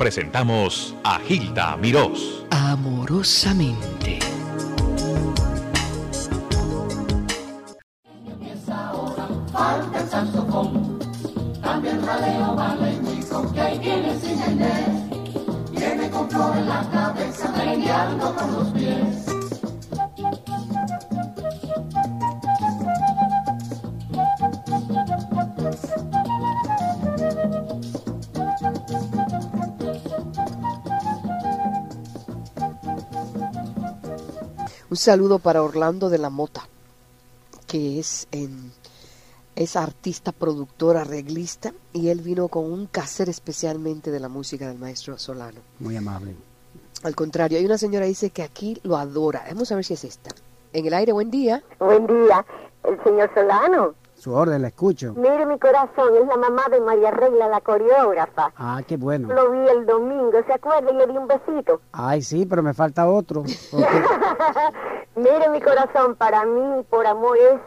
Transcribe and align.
presentamos 0.00 0.96
a 1.04 1.18
Gilda 1.18 1.76
Mirós. 1.76 2.42
Amorosamente. 2.48 4.18
También 11.60 12.00
jaleo, 12.00 12.54
vale 12.54 12.92
y 12.94 13.20
que 13.52 13.78
viene 13.78 14.18
sin. 14.20 14.40
Viene 15.70 16.08
con 16.08 16.30
flor 16.30 16.56
en 16.56 16.66
la 16.66 16.88
cabeza, 16.90 17.52
meneando 17.58 18.34
con 18.34 18.52
los 18.54 18.69
saludo 35.00 35.38
para 35.38 35.62
Orlando 35.62 36.10
de 36.10 36.18
la 36.18 36.30
Mota, 36.30 36.68
que 37.66 37.98
es, 37.98 38.28
en, 38.32 38.72
es 39.56 39.76
artista, 39.76 40.30
productor, 40.30 40.96
arreglista, 40.96 41.72
y 41.92 42.08
él 42.08 42.20
vino 42.20 42.48
con 42.48 42.70
un 42.70 42.86
caser 42.86 43.28
especialmente 43.28 44.10
de 44.10 44.20
la 44.20 44.28
música 44.28 44.68
del 44.68 44.78
maestro 44.78 45.18
Solano. 45.18 45.60
Muy 45.78 45.96
amable. 45.96 46.36
Al 47.02 47.16
contrario, 47.16 47.58
hay 47.58 47.64
una 47.64 47.78
señora 47.78 48.04
que 48.04 48.10
dice 48.10 48.30
que 48.30 48.42
aquí 48.42 48.78
lo 48.82 48.98
adora. 48.98 49.44
Vamos 49.48 49.72
a 49.72 49.76
ver 49.76 49.84
si 49.84 49.94
es 49.94 50.04
esta. 50.04 50.30
En 50.72 50.86
el 50.86 50.92
aire, 50.92 51.12
buen 51.12 51.30
día. 51.30 51.64
Buen 51.78 52.06
día, 52.06 52.44
el 52.84 53.02
señor 53.02 53.30
Solano. 53.34 53.94
Su 54.20 54.34
orden, 54.34 54.60
la 54.60 54.68
escucho. 54.68 55.14
Mire 55.16 55.46
mi 55.46 55.58
corazón, 55.58 56.14
es 56.14 56.26
la 56.28 56.36
mamá 56.36 56.64
de 56.70 56.78
María 56.80 57.10
Regla, 57.10 57.48
la 57.48 57.62
coreógrafa. 57.62 58.52
Ah, 58.54 58.82
qué 58.86 58.98
bueno. 58.98 59.32
Lo 59.32 59.50
vi 59.50 59.66
el 59.66 59.86
domingo, 59.86 60.32
¿se 60.46 60.52
acuerda? 60.52 60.90
Y 60.90 60.94
le 60.94 61.06
di 61.06 61.16
un 61.16 61.26
besito. 61.26 61.80
Ay, 61.92 62.20
sí, 62.20 62.44
pero 62.44 62.62
me 62.62 62.74
falta 62.74 63.08
otro. 63.08 63.42
porque- 63.70 63.86
Mire 65.16 65.48
mi 65.48 65.60
corazón, 65.60 66.16
para 66.16 66.44
mí, 66.44 66.82
por 66.90 67.06
amor, 67.06 67.36
es 67.38 67.60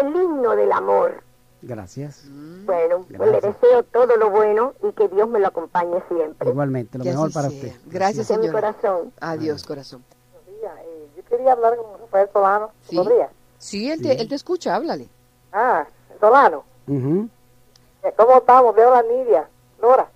el 0.00 0.08
himno 0.08 0.56
del 0.56 0.72
amor. 0.72 1.22
Gracias. 1.62 2.24
Bueno, 2.64 3.04
pues 3.06 3.20
le 3.20 3.26
Gracias. 3.40 3.60
deseo 3.60 3.82
todo 3.82 4.16
lo 4.16 4.30
bueno 4.30 4.72
y 4.82 4.92
que 4.92 5.06
Dios 5.08 5.28
me 5.28 5.38
lo 5.38 5.48
acompañe 5.48 6.02
siempre. 6.08 6.48
Igualmente, 6.48 6.96
lo 6.96 7.04
Que 7.04 7.10
mejor 7.10 7.30
para 7.32 7.50
sea. 7.50 7.56
usted. 7.58 7.72
Gracias, 7.86 8.28
De 8.28 8.38
mi 8.38 8.48
corazón. 8.50 9.12
Adiós, 9.20 9.64
corazón. 9.66 10.02
eh, 10.48 11.08
yo 11.14 11.22
quería 11.24 11.52
hablar 11.52 11.76
con 11.76 12.00
Rafael 12.00 12.28
Solano. 12.32 12.70
Sí. 12.88 12.96
¿Podría? 12.96 13.28
Sí, 13.58 13.90
él 13.90 14.00
te, 14.00 14.18
él 14.18 14.26
te 14.28 14.34
escucha, 14.36 14.74
háblale. 14.74 15.08
Ah, 15.52 15.86
Solano. 16.20 16.64
Eh, 16.88 18.12
¿Cómo 18.16 18.38
estamos? 18.38 18.74
Veo 18.74 18.92
a 18.92 19.02
la 19.02 19.08
Nidia. 19.08 19.48
Nora. 19.80 20.08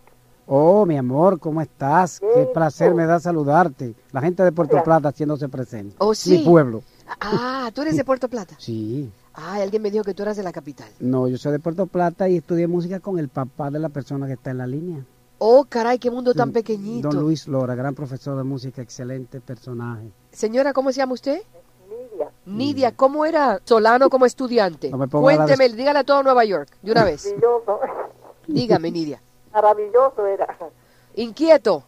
Oh, 0.46 0.84
mi 0.84 0.98
amor, 0.98 1.38
¿cómo 1.40 1.60
estás? 1.62 2.20
Qué 2.20 2.50
placer 2.52 2.90
tú. 2.90 2.96
me 2.96 3.06
da 3.06 3.18
saludarte. 3.18 3.94
La 4.12 4.20
gente 4.20 4.42
de 4.42 4.52
Puerto 4.52 4.74
Mira. 4.74 4.84
Plata 4.84 5.08
haciéndose 5.08 5.48
presente. 5.48 5.96
Oh, 5.98 6.14
sí. 6.14 6.38
Mi 6.38 6.44
pueblo. 6.44 6.82
Ah, 7.20 7.70
tú 7.74 7.82
eres 7.82 7.96
de 7.96 8.04
Puerto 8.04 8.28
Plata. 8.28 8.54
Sí. 8.58 9.10
Ah, 9.34 9.54
alguien 9.54 9.82
me 9.82 9.90
dijo 9.90 10.04
que 10.04 10.14
tú 10.14 10.22
eras 10.22 10.36
de 10.36 10.42
la 10.42 10.52
capital. 10.52 10.88
No, 11.00 11.28
yo 11.28 11.38
soy 11.38 11.52
de 11.52 11.58
Puerto 11.58 11.86
Plata 11.86 12.28
y 12.28 12.36
estudié 12.36 12.66
música 12.66 13.00
con 13.00 13.18
el 13.18 13.28
papá 13.28 13.70
de 13.70 13.78
la 13.78 13.88
persona 13.88 14.26
que 14.26 14.34
está 14.34 14.50
en 14.50 14.58
la 14.58 14.66
línea. 14.66 15.04
Oh, 15.38 15.64
caray, 15.68 15.98
qué 15.98 16.10
mundo 16.10 16.32
tan 16.32 16.52
pequeñito. 16.52 17.08
Don 17.08 17.20
Luis 17.20 17.48
Lora, 17.48 17.74
gran 17.74 17.94
profesor 17.94 18.36
de 18.36 18.44
música, 18.44 18.80
excelente 18.80 19.40
personaje. 19.40 20.10
Señora, 20.30 20.72
¿cómo 20.72 20.92
se 20.92 20.98
llama 20.98 21.14
usted? 21.14 21.42
Nidia. 22.46 22.92
¿cómo 22.94 23.24
era 23.24 23.60
Solano 23.64 24.10
como 24.10 24.26
estudiante? 24.26 24.90
No 24.90 25.08
Cuénteme, 25.08 25.68
dígale 25.70 26.00
a 26.00 26.04
todo 26.04 26.22
Nueva 26.22 26.44
York, 26.44 26.68
de 26.82 26.92
una 26.92 27.04
vez. 27.04 27.26
Maravilloso. 27.26 27.80
Dígame, 28.46 28.90
Nidia. 28.90 29.22
Maravilloso 29.52 30.26
era. 30.26 30.56
Inquieto. 31.14 31.84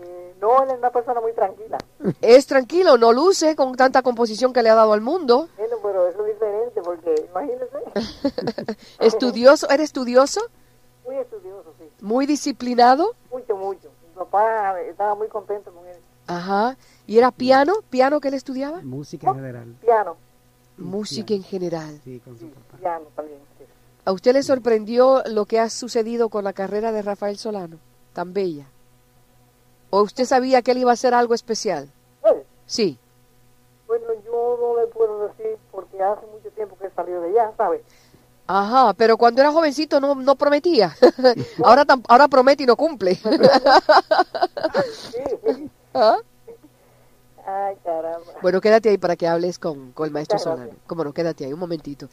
Eh, 0.00 0.34
no, 0.40 0.62
él 0.62 0.70
es 0.70 0.78
una 0.78 0.90
persona 0.90 1.20
muy 1.20 1.32
tranquila. 1.32 1.78
Es 2.20 2.46
tranquilo, 2.46 2.96
no 2.96 3.12
luce 3.12 3.54
con 3.56 3.74
tanta 3.74 4.02
composición 4.02 4.52
que 4.52 4.62
le 4.62 4.70
ha 4.70 4.74
dado 4.74 4.92
al 4.92 5.00
mundo. 5.00 5.48
Bueno, 5.56 5.76
pero 5.82 6.08
eso 6.08 6.24
es 6.26 6.34
diferente 6.34 6.80
porque, 6.82 7.28
imagínese, 7.30 8.76
Estudioso, 9.00 9.68
¿eres 9.70 9.84
estudioso? 9.84 10.40
muy 11.04 11.16
estudioso, 11.16 11.74
sí. 11.78 11.84
Muy 12.00 12.26
disciplinado. 12.26 13.14
Mucho, 13.30 13.56
mucho. 13.56 13.90
Mi 14.08 14.14
papá 14.16 14.80
estaba 14.80 15.14
muy 15.14 15.28
contento 15.28 15.70
con 15.72 15.86
él. 15.86 15.96
Ajá. 16.26 16.76
¿Y 17.06 17.18
era 17.18 17.30
piano? 17.30 17.74
¿Piano 17.90 18.20
que 18.20 18.28
él 18.28 18.34
estudiaba? 18.34 18.80
Música 18.82 19.28
en 19.28 19.34
general. 19.36 19.76
Piano. 19.80 20.16
Música 20.78 21.34
en 21.34 21.42
general. 21.42 22.00
Sí, 22.04 22.20
con 22.20 22.38
su 22.38 22.48
papá. 22.48 22.78
Piano 22.78 23.04
también. 23.14 23.38
sí. 23.58 23.64
¿A 24.06 24.12
usted 24.12 24.32
le 24.34 24.42
sorprendió 24.42 25.22
lo 25.26 25.46
que 25.46 25.58
ha 25.60 25.70
sucedido 25.70 26.28
con 26.28 26.44
la 26.44 26.52
carrera 26.52 26.92
de 26.92 27.00
Rafael 27.02 27.38
Solano? 27.38 27.78
Tan 28.12 28.32
bella. 28.34 28.66
¿O 29.90 30.02
usted 30.02 30.24
sabía 30.24 30.60
que 30.62 30.72
él 30.72 30.78
iba 30.78 30.90
a 30.90 30.94
hacer 30.94 31.14
algo 31.14 31.34
especial? 31.34 31.88
Él, 32.24 32.42
Sí. 32.66 32.98
bueno, 33.86 34.06
yo 34.24 34.58
no 34.60 34.80
le 34.80 34.86
puedo 34.88 35.28
decir 35.28 35.56
porque 35.70 36.02
hace 36.02 36.26
mucho 36.26 36.50
tiempo 36.54 36.76
que 36.78 36.90
salió 36.90 37.20
de 37.20 37.28
allá, 37.30 37.52
¿sabes? 37.56 37.82
Ajá, 38.46 38.92
pero 38.94 39.16
cuando 39.16 39.40
era 39.40 39.52
jovencito 39.52 40.00
no, 40.00 40.14
no 40.16 40.34
prometía. 40.36 40.94
ahora, 41.64 41.84
ahora 42.08 42.28
promete 42.28 42.64
y 42.64 42.66
no 42.66 42.76
cumple. 42.76 43.18
Sí. 45.12 45.70
¿Ah? 45.94 46.18
Ay, 47.46 47.76
caramba. 47.84 48.20
Bueno, 48.42 48.60
quédate 48.60 48.88
ahí 48.88 48.98
para 48.98 49.16
que 49.16 49.28
hables 49.28 49.58
con, 49.58 49.92
con 49.92 50.06
el 50.06 50.12
maestro. 50.12 50.38
Solano. 50.38 50.72
Cómo 50.86 51.04
no, 51.04 51.12
quédate 51.12 51.44
ahí 51.44 51.52
un 51.52 51.60
momentito. 51.60 52.08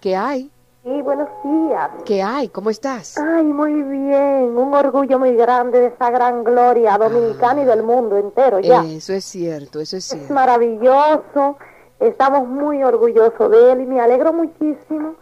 ¿Qué 0.00 0.14
hay? 0.16 0.50
Sí, 0.82 1.00
buenos 1.00 1.28
días. 1.42 1.90
¿Qué 2.04 2.22
hay? 2.22 2.48
¿Cómo 2.48 2.68
estás? 2.68 3.16
Ay, 3.16 3.44
muy 3.44 3.72
bien. 3.82 4.54
Un 4.56 4.74
orgullo 4.74 5.18
muy 5.18 5.34
grande 5.34 5.80
de 5.80 5.86
esa 5.86 6.10
gran 6.10 6.44
gloria 6.44 6.98
dominicana 6.98 7.62
y 7.62 7.64
del 7.64 7.82
mundo 7.82 8.18
entero 8.18 8.60
ya. 8.60 8.84
Eso 8.84 9.14
es 9.14 9.24
cierto, 9.24 9.80
eso 9.80 9.96
es 9.96 10.04
Es 10.12 10.18
cierto. 10.18 10.34
maravilloso. 10.34 11.56
Estamos 12.00 12.46
muy 12.46 12.82
orgullosos 12.84 13.50
de 13.50 13.72
él 13.72 13.80
y 13.80 13.86
me 13.86 14.00
alegro 14.00 14.34
muchísimo 14.34 15.14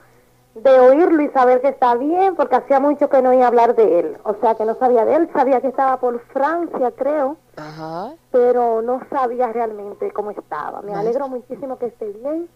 de 0.55 0.81
oírlo 0.81 1.23
y 1.23 1.29
saber 1.31 1.61
que 1.63 1.69
está 1.69 1.95
bien, 1.95 2.35
porque 2.37 2.57
hacía 2.57 2.79
mucho 2.79 3.09
que 3.09 3.23
no 3.23 3.31
oía 3.31 3.47
hablar 3.47 3.75
de 3.75 4.01
él. 4.01 4.17
O 4.25 4.35
sea, 4.41 4.55
que 4.55 4.65
no 4.65 4.75
sabía 4.77 5.05
de 5.05 5.15
él, 5.17 5.31
sabía 5.33 5.61
que 5.61 5.69
estaba 5.69 5.99
por 5.99 6.21
Francia, 6.27 6.93
creo, 6.97 7.37
Ajá. 7.57 8.13
pero 8.31 8.83
no 8.83 9.01
sabía 9.11 9.51
realmente 9.53 10.11
cómo 10.13 10.31
estaba. 10.31 10.83
Me 10.83 10.95
alegro 10.95 11.29
muchísimo 11.29 11.79
que 11.79 11.87
esté 11.87 12.11
bien. 12.13 12.49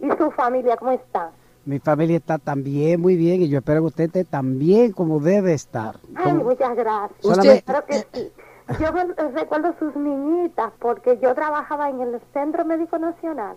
¿Y 0.00 0.10
su 0.18 0.30
familia 0.32 0.76
cómo 0.76 0.90
está? 0.90 1.30
Mi 1.64 1.78
familia 1.78 2.16
está 2.16 2.38
también 2.38 3.00
muy 3.00 3.16
bien 3.16 3.40
y 3.42 3.48
yo 3.48 3.58
espero 3.58 3.80
que 3.82 3.86
usted 3.86 4.04
esté 4.04 4.24
tan 4.24 4.58
bien 4.58 4.92
como 4.92 5.20
debe 5.20 5.54
estar. 5.54 5.96
Ay, 6.16 6.24
Como- 6.32 6.44
muchas 6.44 6.74
gracias. 6.76 7.24
Usted- 7.24 7.64
Claro 7.64 7.86
que 7.86 7.94
sí. 8.12 8.32
Yo 8.80 8.86
recuerdo 9.34 9.74
sus 9.78 9.94
niñitas 9.94 10.72
porque 10.78 11.18
yo 11.22 11.34
trabajaba 11.34 11.88
en 11.90 12.00
el 12.00 12.20
Centro 12.32 12.64
Médico 12.64 12.98
Nacional. 12.98 13.56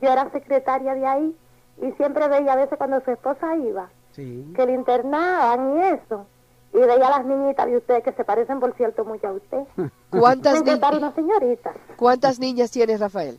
Yo 0.00 0.10
era 0.10 0.30
secretaria 0.30 0.94
de 0.94 1.06
ahí 1.06 1.36
y 1.82 1.92
siempre 1.92 2.28
veía 2.28 2.52
a 2.52 2.56
veces 2.56 2.76
cuando 2.78 3.00
su 3.00 3.10
esposa 3.10 3.56
iba 3.56 3.88
Sí. 4.12 4.52
que 4.56 4.66
le 4.66 4.74
internaban 4.74 5.78
y 5.78 5.82
eso. 5.82 6.26
Y 6.72 6.78
veía 6.78 7.06
a 7.06 7.18
las 7.18 7.24
niñitas 7.24 7.66
de 7.66 7.76
usted 7.78 8.02
que 8.02 8.12
se 8.12 8.24
parecen, 8.24 8.60
por 8.60 8.74
cierto, 8.74 9.04
mucho 9.04 9.28
a 9.28 9.32
usted. 9.32 9.62
¿Cuántas, 10.10 10.62
ni-. 10.64 10.78
¿Cuántas 11.96 12.38
niñas 12.38 12.70
tienes, 12.70 13.00
Rafael? 13.00 13.38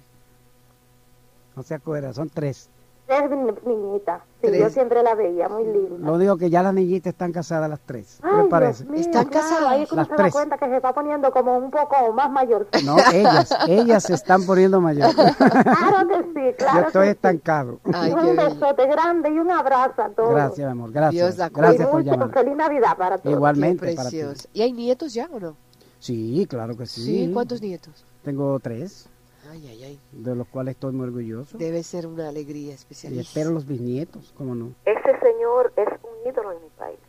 No 1.56 1.64
se 1.64 1.76
acuerda, 1.76 2.14
son 2.14 2.30
tres. 2.30 2.70
Tres 3.10 3.32
ni- 3.32 3.74
niñitas. 3.76 4.22
Sí, 4.42 4.48
Tres. 4.48 4.60
yo 4.62 4.70
siempre 4.70 5.02
la 5.04 5.16
veía, 5.16 5.50
muy 5.50 5.64
linda. 5.66 5.98
Lo 6.12 6.18
digo 6.20 6.38
que 6.38 6.50
ya 6.52 6.62
las 6.64 6.74
niñitas 6.74 7.12
están 7.12 7.32
casadas 7.34 7.68
las 7.70 7.80
tres. 7.80 8.20
¿Qué 8.22 8.28
Ay, 8.28 8.32
le 8.34 8.38
Dios 8.38 8.50
parece? 8.50 8.86
mío, 8.86 9.02
¿Están 9.02 9.26
claro, 9.26 9.48
casadas? 9.48 9.70
Ahí 9.72 9.82
es 9.82 9.90
que 9.90 9.96
Las 9.96 10.08
se 10.08 10.14
tres. 10.16 10.26
da 10.28 10.32
cuenta 10.32 10.58
que 10.60 10.66
se 10.68 10.80
va 10.80 10.94
poniendo 10.94 11.32
como 11.32 11.58
un 11.58 11.72
poco 11.72 12.14
más 12.14 12.32
mayor. 12.32 12.68
No, 12.86 12.96
ellas, 13.12 13.50
ellas 13.68 14.04
se 14.04 14.14
están 14.14 14.46
poniendo 14.46 14.80
mayores. 14.80 15.16
Claro 15.40 16.08
que 16.08 16.24
sí, 16.52 16.56
claro. 16.58 16.82
Yo 16.82 16.88
estoy 16.88 17.02
que 17.02 17.06
sí. 17.08 17.12
estancado. 17.12 17.80
Ay, 17.94 18.14
qué 18.14 18.20
un 18.30 18.36
besote 18.36 18.86
grande 18.88 19.30
y 19.30 19.40
un 19.40 19.52
abrazo 19.52 20.02
a 20.04 20.10
todos. 20.10 20.30
Gracias, 20.30 20.66
mi 20.68 20.72
amor, 20.72 20.92
gracias. 20.92 21.12
Dios 21.26 21.38
la 21.38 21.50
Gracias 21.50 21.88
y 21.88 21.92
por 21.92 22.04
llamar. 22.04 22.32
feliz 22.32 22.56
Navidad 22.56 22.96
para 22.98 23.18
todos. 23.18 23.22
Qué 23.24 23.32
Igualmente 23.32 23.96
para 23.96 24.10
ti. 24.10 24.22
¿Y 24.54 24.62
hay 24.62 24.72
nietos 24.72 25.14
ya 25.14 25.28
o 25.34 25.40
no? 25.40 25.56
Sí, 26.00 26.46
claro 26.50 26.78
que 26.78 26.86
sí. 26.86 27.02
Sí, 27.04 27.32
¿cuántos 27.34 27.62
nietos? 27.62 28.06
Tengo 28.24 28.60
tres, 28.60 29.10
Ay, 29.50 29.68
ay, 29.68 29.84
ay. 29.84 30.00
de 30.12 30.36
los 30.36 30.48
cuales 30.48 30.76
estoy 30.76 30.92
muy 30.94 31.08
orgulloso. 31.08 31.58
Debe 31.58 31.82
ser 31.84 32.06
una 32.08 32.30
alegría 32.30 32.68
Y 32.72 32.76
especial. 32.76 33.18
espero 33.18 33.50
los 33.52 33.66
bisnietos, 33.66 34.32
¿cómo 34.38 34.54
no? 34.54 34.74
Ese 34.86 35.20
señor 35.20 35.74
es 35.76 35.88
un 36.04 36.32
ídolo 36.32 36.52
en 36.52 36.62
mi 36.62 36.70
país. 36.78 37.00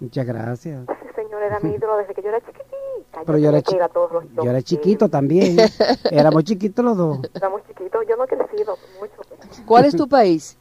Muchas 0.00 0.26
gracias. 0.26 0.86
Ese 0.88 1.14
señor 1.14 1.42
era 1.42 1.60
mi 1.60 1.70
ídolo 1.74 1.98
desde 1.98 2.14
que 2.14 2.22
yo 2.22 2.28
era 2.28 2.40
chiquitita. 2.40 3.22
Pero 3.26 3.38
yo 3.38 3.48
era, 3.50 3.60
tenía 3.60 3.62
que 3.62 3.70
chi- 3.70 3.76
ir 3.76 3.82
a 3.82 3.88
todos 3.88 4.12
los 4.12 4.24
yo 4.34 4.50
era 4.50 4.62
chiquito 4.62 5.08
también. 5.08 5.56
Éramos 6.10 6.44
chiquitos 6.44 6.84
los 6.84 6.96
dos. 6.96 7.18
Éramos 7.34 7.62
chiquitos. 7.66 8.04
Yo 8.08 8.16
no 8.16 8.24
he 8.24 8.28
crecido 8.28 8.78
mucho. 8.98 9.64
¿Cuál 9.66 9.84
es 9.86 9.96
tu 9.96 10.08
país? 10.08 10.56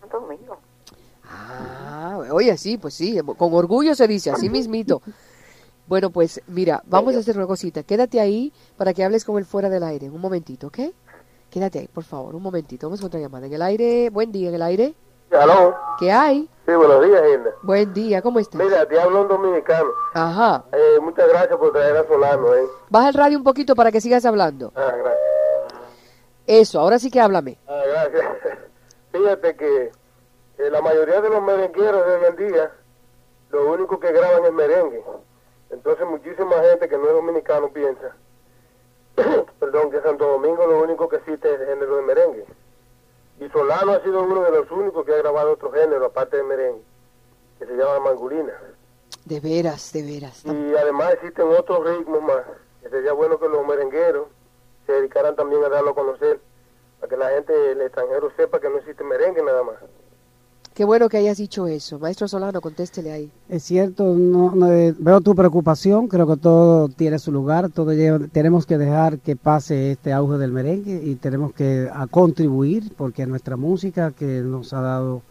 Santo 0.00 0.20
Domingo. 0.20 0.56
Ah, 1.24 2.18
oye, 2.32 2.56
sí, 2.56 2.76
pues 2.78 2.94
sí, 2.94 3.18
con 3.36 3.52
orgullo 3.54 3.94
se 3.94 4.06
dice, 4.08 4.30
así 4.30 4.48
mismito. 4.50 5.00
Bueno, 5.90 6.10
pues 6.10 6.40
mira, 6.46 6.84
vamos 6.86 7.16
a 7.16 7.18
hacer 7.18 7.36
una 7.36 7.48
cosita. 7.48 7.82
Quédate 7.82 8.20
ahí 8.20 8.52
para 8.76 8.94
que 8.94 9.02
hables 9.02 9.24
con 9.24 9.38
él 9.38 9.44
fuera 9.44 9.68
del 9.68 9.82
aire. 9.82 10.08
Un 10.08 10.20
momentito, 10.20 10.68
¿ok? 10.68 10.78
Quédate 11.50 11.80
ahí, 11.80 11.88
por 11.88 12.04
favor, 12.04 12.36
un 12.36 12.42
momentito. 12.44 12.86
Vamos 12.86 13.00
con 13.00 13.08
otra 13.08 13.18
llamada. 13.18 13.46
En 13.46 13.54
el 13.54 13.60
aire, 13.60 14.08
buen 14.08 14.30
día, 14.30 14.50
en 14.50 14.54
el 14.54 14.62
aire. 14.62 14.94
Aló. 15.32 15.74
¿Qué 15.98 16.12
hay? 16.12 16.48
Sí, 16.64 16.72
buenos 16.74 17.04
días, 17.04 17.20
Hilda. 17.34 17.50
Buen 17.62 17.92
día, 17.92 18.22
¿cómo 18.22 18.38
estás? 18.38 18.60
Mira, 18.60 18.86
te 18.86 19.00
hablo 19.00 19.22
un 19.22 19.28
dominicano. 19.30 19.90
Ajá. 20.14 20.64
Eh, 20.72 21.00
muchas 21.02 21.28
gracias 21.28 21.58
por 21.58 21.72
traer 21.72 21.96
a 21.96 22.06
Solano, 22.06 22.54
¿eh? 22.54 22.68
Baja 22.88 23.08
el 23.08 23.14
radio 23.14 23.38
un 23.38 23.42
poquito 23.42 23.74
para 23.74 23.90
que 23.90 24.00
sigas 24.00 24.24
hablando. 24.24 24.72
Ah, 24.76 24.92
gracias. 24.96 25.82
Eso, 26.46 26.78
ahora 26.78 27.00
sí 27.00 27.10
que 27.10 27.20
háblame. 27.20 27.58
Ah, 27.66 27.82
gracias. 27.84 28.24
Fíjate 29.10 29.56
que 29.56 29.86
eh, 29.86 30.70
la 30.70 30.82
mayoría 30.82 31.20
de 31.20 31.30
los 31.30 31.42
merengueros 31.42 32.06
de 32.06 32.12
hoy 32.12 32.24
en 32.28 32.36
día, 32.36 32.70
lo 33.50 33.72
único 33.72 33.98
que 33.98 34.12
graban 34.12 34.44
es 34.44 34.52
merengue. 34.52 35.02
Entonces 35.70 36.06
muchísima 36.06 36.56
gente 36.62 36.88
que 36.88 36.98
no 36.98 37.06
es 37.06 37.12
dominicano 37.12 37.70
piensa, 37.72 38.16
perdón, 39.60 39.90
que 39.90 40.00
Santo 40.00 40.26
Domingo 40.26 40.66
lo 40.66 40.82
único 40.82 41.08
que 41.08 41.16
existe 41.16 41.52
es 41.54 41.60
el 41.60 41.66
género 41.66 41.96
de 41.96 42.02
merengue. 42.02 42.44
Y 43.40 43.48
Solano 43.48 43.92
ha 43.92 44.02
sido 44.02 44.22
uno 44.22 44.42
de 44.42 44.50
los 44.50 44.70
únicos 44.70 45.04
que 45.06 45.14
ha 45.14 45.18
grabado 45.18 45.52
otro 45.52 45.72
género 45.72 46.06
aparte 46.06 46.36
de 46.36 46.42
merengue, 46.42 46.82
que 47.58 47.66
se 47.66 47.76
llama 47.76 48.00
mangulina. 48.00 48.52
De 49.24 49.40
veras, 49.40 49.92
de 49.92 50.02
veras. 50.02 50.44
Y 50.44 50.74
además 50.76 51.14
existen 51.14 51.48
otros 51.48 51.86
ritmos 51.86 52.22
más, 52.22 52.44
que 52.82 52.88
sería 52.88 53.12
bueno 53.12 53.38
que 53.38 53.48
los 53.48 53.66
merengueros 53.66 54.28
se 54.86 54.92
dedicaran 54.92 55.36
también 55.36 55.64
a 55.64 55.68
darlo 55.68 55.90
a 55.90 55.94
conocer, 55.94 56.40
para 56.98 57.08
que 57.08 57.16
la 57.16 57.30
gente, 57.30 57.72
el 57.72 57.80
extranjero 57.80 58.30
sepa 58.36 58.60
que 58.60 58.68
no 58.68 58.78
existe 58.78 59.04
merengue 59.04 59.42
nada 59.42 59.62
más. 59.62 59.76
Qué 60.74 60.84
bueno 60.84 61.08
que 61.08 61.18
hayas 61.18 61.36
dicho 61.36 61.66
eso. 61.66 61.98
Maestro 61.98 62.26
Solano, 62.28 62.60
contéstele 62.60 63.12
ahí. 63.12 63.30
Es 63.48 63.64
cierto, 63.64 64.14
no, 64.14 64.54
no, 64.54 64.72
eh, 64.72 64.94
veo 64.98 65.20
tu 65.20 65.34
preocupación, 65.34 66.06
creo 66.08 66.26
que 66.26 66.36
todo 66.36 66.88
tiene 66.88 67.18
su 67.18 67.32
lugar, 67.32 67.70
todo 67.70 67.92
lleva- 67.92 68.26
tenemos 68.28 68.66
que 68.66 68.78
dejar 68.78 69.18
que 69.18 69.36
pase 69.36 69.90
este 69.92 70.12
auge 70.12 70.38
del 70.38 70.52
merengue 70.52 71.02
y 71.04 71.16
tenemos 71.16 71.52
que 71.52 71.88
a 71.92 72.06
contribuir 72.06 72.92
porque 72.96 73.26
nuestra 73.26 73.56
música 73.56 74.12
que 74.12 74.40
nos 74.42 74.72
ha 74.72 74.80
dado 74.80 75.22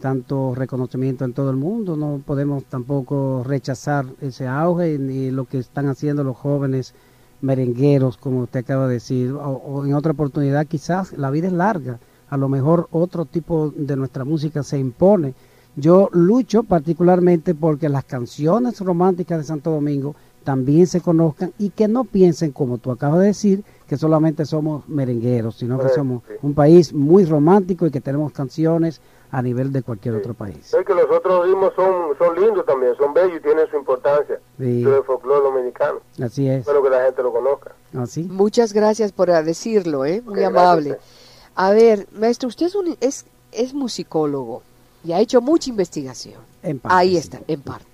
tanto 0.00 0.54
reconocimiento 0.54 1.24
en 1.24 1.34
todo 1.34 1.50
el 1.50 1.56
mundo, 1.56 1.96
no 1.96 2.20
podemos 2.24 2.64
tampoco 2.64 3.42
rechazar 3.44 4.06
ese 4.20 4.46
auge 4.48 4.98
ni 4.98 5.30
lo 5.30 5.44
que 5.44 5.58
están 5.58 5.88
haciendo 5.88 6.24
los 6.24 6.36
jóvenes 6.36 6.94
merengueros, 7.42 8.16
como 8.16 8.40
usted 8.40 8.60
acaba 8.60 8.88
de 8.88 8.94
decir, 8.94 9.30
o, 9.32 9.38
o 9.38 9.84
en 9.86 9.94
otra 9.94 10.12
oportunidad 10.12 10.66
quizás 10.66 11.12
la 11.16 11.30
vida 11.30 11.46
es 11.48 11.52
larga, 11.52 11.98
a 12.28 12.36
lo 12.36 12.48
mejor 12.48 12.88
otro 12.90 13.24
tipo 13.24 13.72
de 13.74 13.96
nuestra 13.96 14.24
música 14.24 14.62
se 14.62 14.78
impone. 14.78 15.34
Yo 15.76 16.08
lucho 16.12 16.62
particularmente 16.62 17.54
porque 17.54 17.88
las 17.88 18.04
canciones 18.04 18.80
románticas 18.80 19.38
de 19.38 19.44
Santo 19.44 19.70
Domingo 19.70 20.14
también 20.42 20.86
se 20.86 21.00
conozcan 21.00 21.52
y 21.58 21.70
que 21.70 21.88
no 21.88 22.04
piensen, 22.04 22.52
como 22.52 22.78
tú 22.78 22.92
acabas 22.92 23.20
de 23.20 23.26
decir, 23.26 23.64
que 23.88 23.96
solamente 23.96 24.44
somos 24.46 24.88
merengueros, 24.88 25.56
sino 25.56 25.78
que 25.78 25.88
somos 25.88 26.22
sí. 26.26 26.34
un 26.42 26.54
país 26.54 26.92
muy 26.92 27.24
romántico 27.24 27.86
y 27.86 27.90
que 27.90 28.00
tenemos 28.00 28.32
canciones 28.32 29.00
a 29.30 29.42
nivel 29.42 29.72
de 29.72 29.82
cualquier 29.82 30.14
otro 30.14 30.34
país. 30.34 30.72
Es 30.72 30.86
que 30.86 30.94
los 30.94 31.10
otros 31.10 31.46
ritmos 31.46 31.74
son, 31.74 32.16
son 32.16 32.40
lindos 32.40 32.64
también, 32.64 32.94
son 32.96 33.12
bellos 33.12 33.38
y 33.38 33.40
tienen 33.40 33.68
su 33.68 33.76
importancia. 33.76 34.38
Sí. 34.58 34.82
Eso 34.82 35.00
es 35.00 35.04
folclore 35.04 35.42
dominicano. 35.42 35.98
Así 36.22 36.48
es, 36.48 36.60
Espero 36.60 36.82
que 36.82 36.90
la 36.90 37.04
gente 37.04 37.22
lo 37.22 37.32
conozca. 37.32 37.72
así. 37.98 38.22
Muchas 38.22 38.72
gracias 38.72 39.12
por 39.12 39.30
ah, 39.30 39.42
decirlo, 39.42 40.04
¿eh? 40.04 40.22
Muy 40.24 40.42
amable. 40.42 40.90
gracias. 40.90 41.15
A 41.56 41.70
ver, 41.70 42.06
maestro, 42.12 42.48
usted 42.48 42.66
es, 42.66 42.74
un, 42.74 42.96
es, 43.00 43.24
es 43.50 43.74
musicólogo 43.74 44.62
y 45.04 45.12
ha 45.12 45.20
hecho 45.20 45.40
mucha 45.40 45.70
investigación. 45.70 46.40
En 46.62 46.78
parte, 46.78 46.96
Ahí 46.96 47.10
sí. 47.12 47.16
está, 47.16 47.40
en 47.48 47.60
parte. 47.62 47.86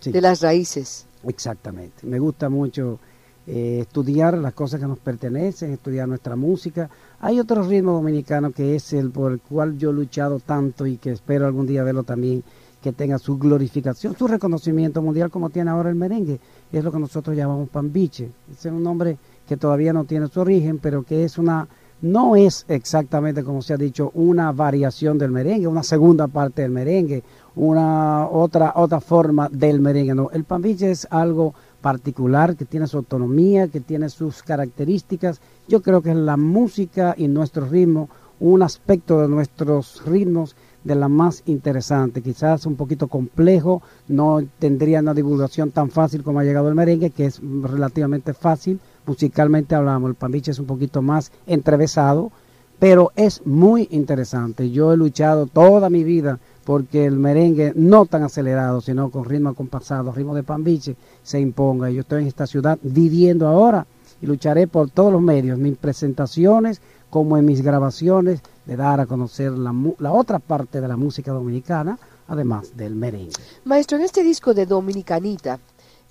Sí. 0.00 0.12
De 0.12 0.20
las 0.20 0.40
raíces. 0.40 1.06
Exactamente. 1.26 2.06
Me 2.06 2.18
gusta 2.18 2.48
mucho 2.48 2.98
eh, 3.46 3.78
estudiar 3.82 4.36
las 4.38 4.52
cosas 4.54 4.80
que 4.80 4.86
nos 4.86 4.98
pertenecen, 4.98 5.72
estudiar 5.72 6.08
nuestra 6.08 6.36
música. 6.36 6.90
Hay 7.20 7.38
otro 7.40 7.62
ritmo 7.62 7.92
dominicano 7.92 8.50
que 8.52 8.76
es 8.76 8.92
el 8.92 9.10
por 9.10 9.32
el 9.32 9.40
cual 9.40 9.78
yo 9.78 9.90
he 9.90 9.92
luchado 9.92 10.40
tanto 10.40 10.86
y 10.86 10.96
que 10.96 11.12
espero 11.12 11.46
algún 11.46 11.66
día 11.66 11.82
verlo 11.84 12.02
también, 12.02 12.42
que 12.82 12.92
tenga 12.92 13.18
su 13.18 13.38
glorificación, 13.38 14.16
su 14.16 14.28
reconocimiento 14.28 15.02
mundial 15.02 15.30
como 15.30 15.50
tiene 15.50 15.70
ahora 15.70 15.88
el 15.90 15.96
merengue. 15.96 16.40
Es 16.72 16.84
lo 16.84 16.92
que 16.92 16.98
nosotros 16.98 17.36
llamamos 17.36 17.68
pambiche. 17.68 18.30
Es 18.52 18.64
un 18.66 18.82
nombre 18.82 19.18
que 19.46 19.56
todavía 19.56 19.92
no 19.92 20.04
tiene 20.04 20.28
su 20.28 20.40
origen, 20.40 20.78
pero 20.78 21.02
que 21.02 21.24
es 21.24 21.38
una 21.38 21.66
no 22.00 22.36
es 22.36 22.64
exactamente 22.68 23.42
como 23.42 23.62
se 23.62 23.74
ha 23.74 23.76
dicho 23.76 24.10
una 24.14 24.52
variación 24.52 25.18
del 25.18 25.32
merengue, 25.32 25.66
una 25.66 25.82
segunda 25.82 26.28
parte 26.28 26.62
del 26.62 26.70
merengue, 26.70 27.24
una 27.56 28.28
otra 28.28 28.72
otra 28.76 29.00
forma 29.00 29.48
del 29.50 29.80
merengue. 29.80 30.14
No, 30.14 30.30
el 30.30 30.44
pambiche 30.44 30.90
es 30.90 31.06
algo 31.10 31.54
particular 31.80 32.56
que 32.56 32.64
tiene 32.64 32.86
su 32.86 32.98
autonomía, 32.98 33.68
que 33.68 33.80
tiene 33.80 34.08
sus 34.10 34.42
características. 34.42 35.40
Yo 35.66 35.82
creo 35.82 36.02
que 36.02 36.10
es 36.10 36.16
la 36.16 36.36
música 36.36 37.14
y 37.16 37.28
nuestro 37.28 37.66
ritmo, 37.66 38.08
un 38.40 38.62
aspecto 38.62 39.20
de 39.20 39.28
nuestros 39.28 40.02
ritmos 40.04 40.54
de 40.84 40.94
la 40.94 41.08
más 41.08 41.42
interesante, 41.46 42.22
quizás 42.22 42.64
un 42.64 42.76
poquito 42.76 43.08
complejo, 43.08 43.82
no 44.06 44.40
tendría 44.58 45.00
una 45.00 45.12
divulgación 45.12 45.70
tan 45.72 45.90
fácil 45.90 46.22
como 46.22 46.38
ha 46.38 46.44
llegado 46.44 46.68
el 46.68 46.76
merengue, 46.76 47.10
que 47.10 47.26
es 47.26 47.40
relativamente 47.62 48.32
fácil, 48.32 48.80
musicalmente 49.08 49.74
hablamos, 49.74 50.10
el 50.10 50.14
pambiche 50.14 50.50
es 50.50 50.58
un 50.58 50.66
poquito 50.66 51.00
más 51.00 51.32
entrevesado, 51.46 52.30
pero 52.78 53.10
es 53.16 53.44
muy 53.46 53.88
interesante. 53.90 54.70
Yo 54.70 54.92
he 54.92 54.96
luchado 54.96 55.46
toda 55.46 55.88
mi 55.88 56.04
vida 56.04 56.38
porque 56.64 57.06
el 57.06 57.18
merengue 57.18 57.72
no 57.74 58.04
tan 58.04 58.22
acelerado, 58.22 58.82
sino 58.82 59.10
con 59.10 59.24
ritmo 59.24 59.48
acompasado, 59.48 60.12
ritmo 60.12 60.34
de 60.34 60.42
pambiche, 60.42 60.94
se 61.22 61.40
imponga. 61.40 61.90
Yo 61.90 62.02
estoy 62.02 62.22
en 62.22 62.28
esta 62.28 62.46
ciudad 62.46 62.78
viviendo 62.82 63.48
ahora 63.48 63.86
y 64.20 64.26
lucharé 64.26 64.68
por 64.68 64.90
todos 64.90 65.10
los 65.10 65.22
medios, 65.22 65.58
mis 65.58 65.76
presentaciones 65.78 66.82
como 67.08 67.38
en 67.38 67.46
mis 67.46 67.62
grabaciones, 67.62 68.42
de 68.66 68.76
dar 68.76 69.00
a 69.00 69.06
conocer 69.06 69.52
la, 69.52 69.74
la 69.98 70.12
otra 70.12 70.38
parte 70.38 70.82
de 70.82 70.88
la 70.88 70.98
música 70.98 71.32
dominicana, 71.32 71.98
además 72.26 72.76
del 72.76 72.94
merengue. 72.94 73.32
Maestro, 73.64 73.96
en 73.96 74.04
este 74.04 74.22
disco 74.22 74.52
de 74.52 74.66
Dominicanita 74.66 75.58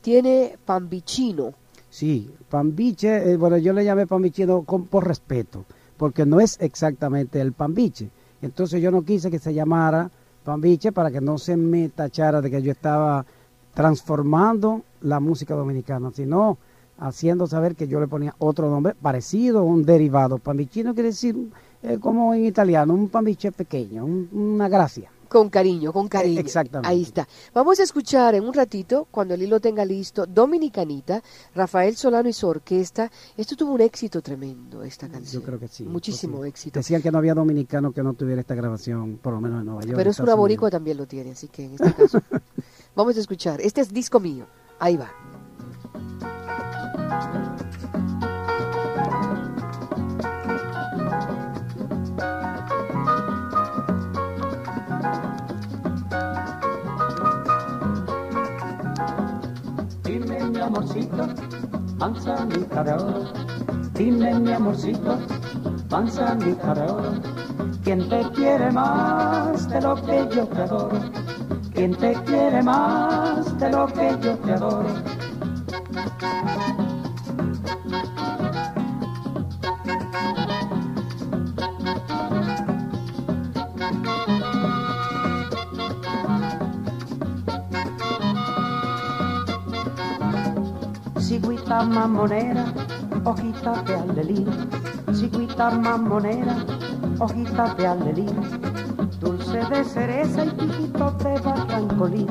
tiene 0.02 0.58
Pambichino. 0.66 1.54
Sí, 1.90 2.30
pambiche, 2.50 3.32
eh, 3.32 3.38
bueno, 3.38 3.58
yo 3.58 3.74
le 3.74 3.84
llamé 3.86 4.06
pambichino 4.08 4.64
con, 4.64 4.86
por 4.88 5.08
respeto, 5.08 5.66
porque 5.98 6.26
no 6.26 6.40
es 6.40 6.58
exactamente 6.60 7.40
el 7.42 7.54
pambiche. 7.54 8.10
Entonces 8.42 8.82
yo 8.82 8.92
no 8.92 9.04
quise 9.04 9.32
que 9.32 9.40
se 9.40 9.54
llamara 9.54 10.10
pambiche 10.44 10.92
para 10.92 11.12
que 11.12 11.22
no 11.22 11.38
se 11.38 11.58
me 11.58 11.90
tachara 11.90 12.42
de 12.42 12.52
que 12.52 12.62
yo 12.62 12.72
estaba 12.72 13.26
transformando 13.74 14.82
la 15.02 15.20
música 15.20 15.56
dominicana, 15.56 16.12
sino 16.14 16.58
haciendo 17.00 17.48
saber 17.48 17.76
que 17.76 17.88
yo 17.88 18.00
le 18.00 18.08
ponía 18.08 18.36
otro 18.40 18.70
nombre 18.70 18.96
parecido, 19.00 19.64
un 19.64 19.86
derivado. 19.86 20.40
Pambichino 20.40 20.94
quiere 20.94 21.10
decir, 21.10 21.36
eh, 21.84 21.98
como 22.02 22.34
en 22.34 22.46
italiano, 22.46 22.94
un 22.94 23.08
pambiche 23.10 23.52
pequeño, 23.52 24.04
un- 24.04 24.30
una 24.34 24.68
gracia. 24.68 25.10
Con 25.28 25.50
cariño, 25.50 25.92
con 25.94 26.08
cariño. 26.08 26.40
Exactamente. 26.40 26.90
Ahí 26.90 27.04
está. 27.04 27.28
Vamos 27.54 27.80
a 27.80 27.84
escuchar 27.84 28.36
en 28.36 28.44
un 28.44 28.54
ratito, 28.54 29.08
cuando 29.12 29.34
el 29.34 29.42
hilo 29.42 29.60
tenga 29.60 29.86
listo, 29.86 30.26
Dominicanita, 30.26 31.22
Rafael 31.56 31.96
Solano 31.96 32.30
y 32.30 32.34
su 32.34 32.48
orquesta. 32.48 33.12
Esto 33.36 33.56
tuvo 33.56 33.74
un 33.74 33.82
éxito 33.82 34.22
tremendo, 34.22 34.84
esta 34.84 35.08
canción. 35.08 35.42
Yo 35.42 35.46
creo 35.46 35.60
que 35.60 35.68
sí. 35.68 35.84
Muchísimo 35.84 36.44
sí. 36.44 36.50
éxito. 36.50 36.80
Decían 36.80 37.02
que 37.02 37.12
no 37.12 37.18
había 37.18 37.34
dominicano 37.34 37.92
que 37.92 38.04
no 38.04 38.14
tuviera 38.14 38.42
esta 38.42 38.56
grabación, 38.56 39.18
por 39.18 39.34
lo 39.34 39.42
menos 39.42 39.60
en 39.60 39.66
Nueva 39.66 39.82
York. 39.82 39.96
Pero 39.96 40.12
es 40.12 40.20
un 40.20 40.26
boricua 40.36 40.70
también 40.70 40.98
lo 40.98 41.06
tiene, 41.06 41.32
así 41.32 41.48
que 41.48 41.66
en 41.66 41.74
este 41.74 41.94
caso. 41.94 42.22
Vamos 42.96 43.18
a 43.18 43.20
escuchar. 43.20 43.62
Este 43.62 43.82
es 43.82 43.94
disco 43.94 44.20
mío. 44.20 44.46
Ahí 44.80 44.98
va. 44.98 45.12
Amorcito, 60.78 61.28
manzanita 61.98 62.84
de 62.84 62.94
oro. 62.94 63.24
Dime 63.94 64.40
mi 64.40 64.54
amorcito, 64.54 65.18
manzanita 65.90 66.74
de 66.76 66.92
oro. 66.92 67.14
¿Quién 67.84 68.08
te 68.10 68.22
quiere 68.36 68.72
más 68.72 69.68
de 69.70 69.82
lo 69.82 69.96
que 69.96 70.28
yo 70.36 70.46
te 70.48 70.62
adoro? 70.62 71.00
¿Quién 71.74 71.96
te 71.96 72.14
quiere 72.26 72.62
más 72.62 73.58
de 73.60 73.70
lo 73.72 73.88
que 73.88 74.18
yo 74.22 74.38
te 74.38 74.52
adoro? 74.54 75.17
Siguita 91.78 91.94
mamonera, 91.94 92.66
hojita 93.24 93.84
de 93.84 93.94
alelín. 93.94 94.48
Siguita 95.14 95.70
mamonera, 95.70 96.56
hojita 97.20 97.76
de 97.76 97.86
alelín. 97.86 98.36
Dulce 99.20 99.60
de 99.70 99.84
cereza 99.84 100.46
y 100.46 100.50
piquito 100.50 101.12
de 101.12 101.40
barrancolín. 101.40 102.28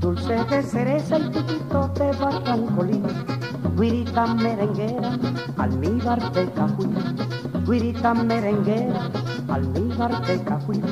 Dulce 0.00 0.42
de 0.48 0.62
cereza 0.62 1.18
y 1.18 1.28
piquito 1.28 1.88
de 1.88 2.10
barrancolín. 2.12 3.04
Guirita 3.76 4.34
merenguera, 4.34 5.18
almíbar 5.58 6.32
de 6.32 6.50
cajuín. 6.52 6.94
Guirita 7.66 8.14
merenguera, 8.14 9.10
almíbar 9.48 10.26
de 10.26 10.42
cajuín. 10.42 10.84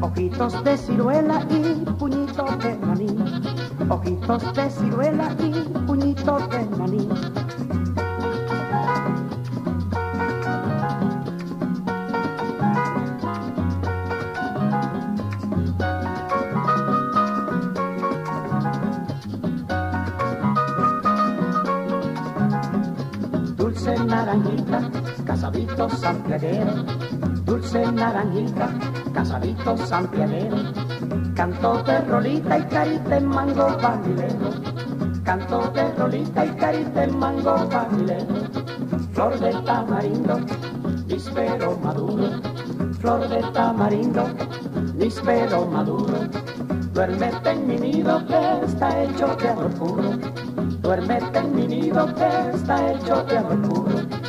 Ojitos 0.00 0.62
de 0.62 0.76
ciruela 0.76 1.44
y 1.50 1.84
puñitos 1.98 2.58
de 2.60 2.78
maní. 2.86 2.99
Ojitos 4.00 4.54
de 4.54 4.70
ciruela 4.70 5.36
y 5.38 5.50
puñitos 5.86 6.48
de 6.48 6.64
maní. 6.78 7.06
Dulce 23.56 23.98
naranjita, 23.98 24.90
casabitos 25.26 25.92
santiaguero. 26.00 26.72
Dulce 27.44 27.92
naranjita, 27.92 28.70
casabitos 29.12 29.80
santiaguero. 29.80 30.89
Canto 31.40 31.82
de 31.84 32.02
rolita 32.02 32.58
y 32.58 32.62
carita 32.64 33.16
en 33.16 33.24
mango 33.24 33.74
vanilero. 33.80 34.50
Canto 35.24 35.70
de 35.72 35.90
rolita 35.92 36.44
y 36.44 36.50
carita 36.50 37.04
en 37.04 37.18
mango 37.18 37.66
vanilero. 37.66 38.34
Flor 39.14 39.40
de 39.40 39.52
tamarindo, 39.62 40.38
níspero 41.06 41.78
maduro. 41.82 42.28
Flor 43.00 43.26
de 43.26 43.40
tamarindo, 43.54 44.28
níspero 44.96 45.64
maduro. 45.64 46.28
Duérmete 46.92 47.52
en 47.52 47.66
mi 47.66 47.78
nido 47.78 48.22
que 48.26 48.66
está 48.66 49.02
hecho 49.02 49.34
de 49.36 49.48
amor 49.48 49.70
puro. 49.76 50.10
Duérmete 50.82 51.38
en 51.38 51.56
mi 51.56 51.66
nido 51.66 52.14
que 52.16 52.50
está 52.54 52.92
hecho 52.92 53.24
de 53.24 53.38
amor 53.38 53.62
puro. 53.62 54.19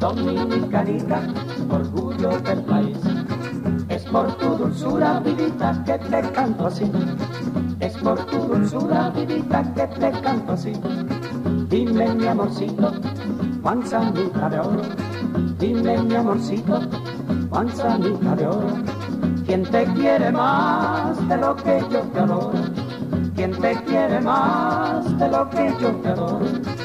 Dominicanita, 0.00 1.20
orgullo 1.70 2.40
del 2.40 2.62
país. 2.62 2.96
Es 3.90 4.02
por 4.04 4.34
tu 4.38 4.56
dulzura, 4.56 5.20
vidita, 5.20 5.84
que 5.84 5.98
te 5.98 6.22
canto 6.32 6.68
así. 6.68 6.90
Es 7.80 7.98
por 7.98 8.18
tu 8.24 8.38
dulzura, 8.38 9.10
vidita, 9.10 9.62
que 9.74 9.86
te 9.86 10.10
canto 10.22 10.52
así. 10.52 10.72
Dime 11.68 12.14
mi 12.14 12.26
amorcito, 12.26 12.94
manzanita 13.62 14.48
de 14.48 14.60
oro. 14.60 14.82
Dime 15.58 16.02
mi 16.02 16.14
amorcito, 16.14 16.80
manzanita 17.50 18.36
de 18.36 18.46
oro. 18.46 18.68
¿Quién 19.44 19.64
te 19.64 19.84
quiere 19.84 20.32
más 20.32 21.28
de 21.28 21.36
lo 21.36 21.54
que 21.56 21.84
yo 21.90 22.00
te 22.00 22.20
adoro? 22.20 22.52
¿Quién 23.34 23.50
te 23.50 23.74
quiere 23.84 24.18
más 24.22 25.18
de 25.18 25.28
lo 25.28 25.50
que 25.50 25.74
yo 25.78 25.90
te 25.96 26.08
adoro? 26.08 26.79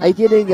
Ahí 0.00 0.14
tienen 0.14 0.48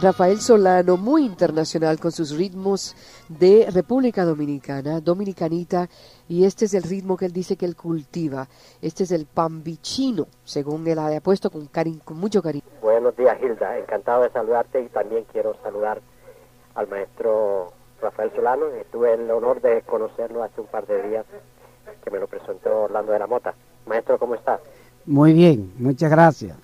Rafael 0.00 0.40
Solano, 0.40 0.96
muy 0.96 1.24
internacional 1.24 1.98
con 1.98 2.12
sus 2.12 2.30
ritmos 2.36 2.94
de 3.28 3.68
República 3.74 4.24
Dominicana, 4.24 5.00
dominicanita, 5.00 5.88
y 6.28 6.44
este 6.44 6.66
es 6.66 6.74
el 6.74 6.84
ritmo 6.84 7.16
que 7.16 7.26
él 7.26 7.32
dice 7.32 7.56
que 7.56 7.66
él 7.66 7.74
cultiva. 7.74 8.46
Este 8.80 9.02
es 9.02 9.10
el 9.10 9.26
pambichino, 9.26 10.28
según 10.44 10.86
él 10.86 11.00
ha 11.00 11.20
puesto 11.20 11.50
con, 11.50 11.66
cari 11.66 12.00
con 12.04 12.18
mucho 12.18 12.40
cariño. 12.40 12.62
Buenos 12.80 13.16
días, 13.16 13.36
Hilda. 13.42 13.78
Encantado 13.78 14.22
de 14.22 14.30
saludarte 14.30 14.80
y 14.80 14.88
también 14.90 15.24
quiero 15.32 15.56
saludar 15.64 16.00
al 16.76 16.86
maestro 16.86 17.72
Rafael 18.00 18.30
Solano. 18.36 18.66
Tuve 18.92 19.14
el 19.14 19.28
honor 19.28 19.60
de 19.60 19.82
conocerlo 19.82 20.44
hace 20.44 20.60
un 20.60 20.68
par 20.68 20.86
de 20.86 21.08
días 21.08 21.26
que 22.04 22.10
me 22.12 22.20
lo 22.20 22.28
presentó 22.28 22.82
Orlando 22.82 23.10
de 23.10 23.18
la 23.18 23.26
Mota. 23.26 23.54
Maestro, 23.86 24.20
¿cómo 24.20 24.36
está? 24.36 24.60
Muy 25.04 25.32
bien, 25.32 25.72
muchas 25.78 26.12
gracias. 26.12 26.56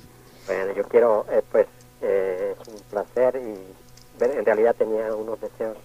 Bueno, 0.47 0.73
yo 0.75 0.85
quiero, 0.85 1.27
eh, 1.31 1.43
pues, 1.51 1.67
eh, 2.03 2.57
es 2.61 2.69
un 2.69 2.81
placer 2.91 3.37
y 3.37 4.25
en 4.25 4.45
realidad 4.45 4.75
tenía 4.77 5.15
unos 5.15 5.41
deseos 5.41 5.77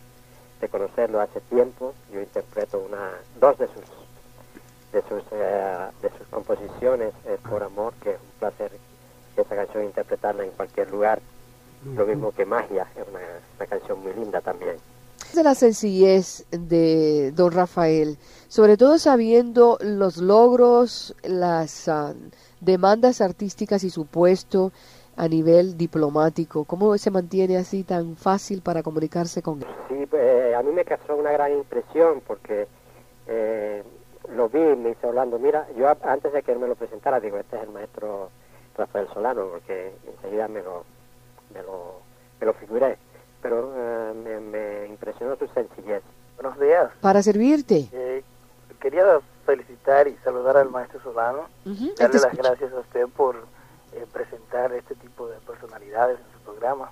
de 0.62 0.70
conocerlo 0.70 1.22
hace 1.22 1.42
tiempo. 1.42 1.94
Yo 2.12 2.22
interpreto 2.22 2.80
una, 2.80 3.12
dos 3.40 3.58
de 3.58 3.68
sus 3.68 3.84
de 4.92 5.02
sus 5.10 5.24
eh, 5.32 5.88
de 6.02 6.10
sus 6.18 6.28
composiciones 6.30 7.14
es 7.26 7.40
por 7.42 7.64
amor, 7.64 7.94
que 8.02 8.12
es 8.12 8.18
un 8.18 8.40
placer 8.40 8.72
esa 9.36 9.56
canción 9.56 9.84
interpretarla 9.84 10.44
en 10.46 10.52
cualquier 10.52 10.90
lugar. 10.92 11.22
Lo 11.96 12.06
mismo 12.06 12.32
que 12.32 12.46
Magia, 12.46 12.88
es 12.96 13.08
una, 13.08 13.20
una 13.58 13.68
canción 13.68 14.02
muy 14.02 14.14
linda 14.14 14.42
también. 14.42 14.78
de 15.34 15.44
la 15.44 15.54
sencillez 15.54 16.46
de 16.50 17.32
don 17.36 17.52
Rafael, 17.52 18.18
sobre 18.48 18.78
todo 18.78 18.98
sabiendo 18.98 19.78
los 19.82 20.18
logros, 20.18 21.16
las 21.24 21.88
ah, 21.90 22.14
demandas 22.60 23.22
artísticas 23.22 23.84
y 23.84 23.90
su 23.90 24.06
puesto 24.06 24.72
a 25.18 25.28
nivel 25.28 25.78
diplomático, 25.78 26.66
cómo 26.66 26.98
se 26.98 27.12
mantiene 27.12 27.58
así 27.58 27.84
tan 27.84 28.16
fácil 28.16 28.62
para 28.62 28.84
comunicarse 28.84 29.42
con 29.42 29.62
él. 29.62 29.68
Sí, 29.88 30.08
eh, 30.14 30.54
a 30.58 30.62
mí 30.62 30.72
me 30.72 30.84
causó 30.84 31.16
una 31.16 31.32
gran 31.32 31.54
impresión 31.54 32.22
porque 32.26 32.68
eh, 33.28 33.84
lo 34.36 34.50
vi 34.50 34.60
y 34.60 34.76
me 34.76 34.92
hizo 34.92 35.08
Orlando, 35.08 35.40
mira, 35.40 35.68
yo 35.78 35.88
antes 36.04 36.34
de 36.34 36.44
que 36.44 36.52
él 36.52 36.60
me 36.60 36.68
lo 36.68 36.76
presentara, 36.76 37.20
digo, 37.20 37.38
este 37.38 37.56
es 37.58 37.64
el 37.64 37.70
maestro 37.70 38.30
Rafael 38.78 39.08
Solano, 39.14 39.48
porque 39.52 39.94
enseguida 40.06 40.48
me 40.48 40.62
lo, 40.62 40.84
me 41.54 41.62
lo, 41.62 42.02
me 42.40 42.46
lo 42.48 42.54
figuré, 42.54 42.98
pero 43.42 43.72
eh, 43.76 44.14
me, 44.14 44.40
me 44.40 44.88
impresionó 44.88 45.36
su 45.38 45.48
sencillez. 45.48 46.04
Buenos 46.36 46.60
días. 46.60 46.92
Para 47.00 47.24
servirte. 47.24 47.88
Eh, 47.94 48.24
quería 48.82 49.20
felicitar 49.46 50.08
y 50.08 50.16
saludar 50.24 50.58
al 50.58 50.70
maestro 50.70 51.00
Solano, 51.02 51.48
darle 51.98 52.20
las 52.20 52.36
gracias 52.36 52.74
a 52.74 52.80
usted 52.80 53.08
por 53.16 53.36
eh, 53.96 54.06
presentar 54.12 54.72
este 54.74 54.96
tipo 54.96 55.28
de 55.28 55.38
personalidades 55.40 56.20
en 56.20 56.34
su 56.34 56.40
programa. 56.46 56.92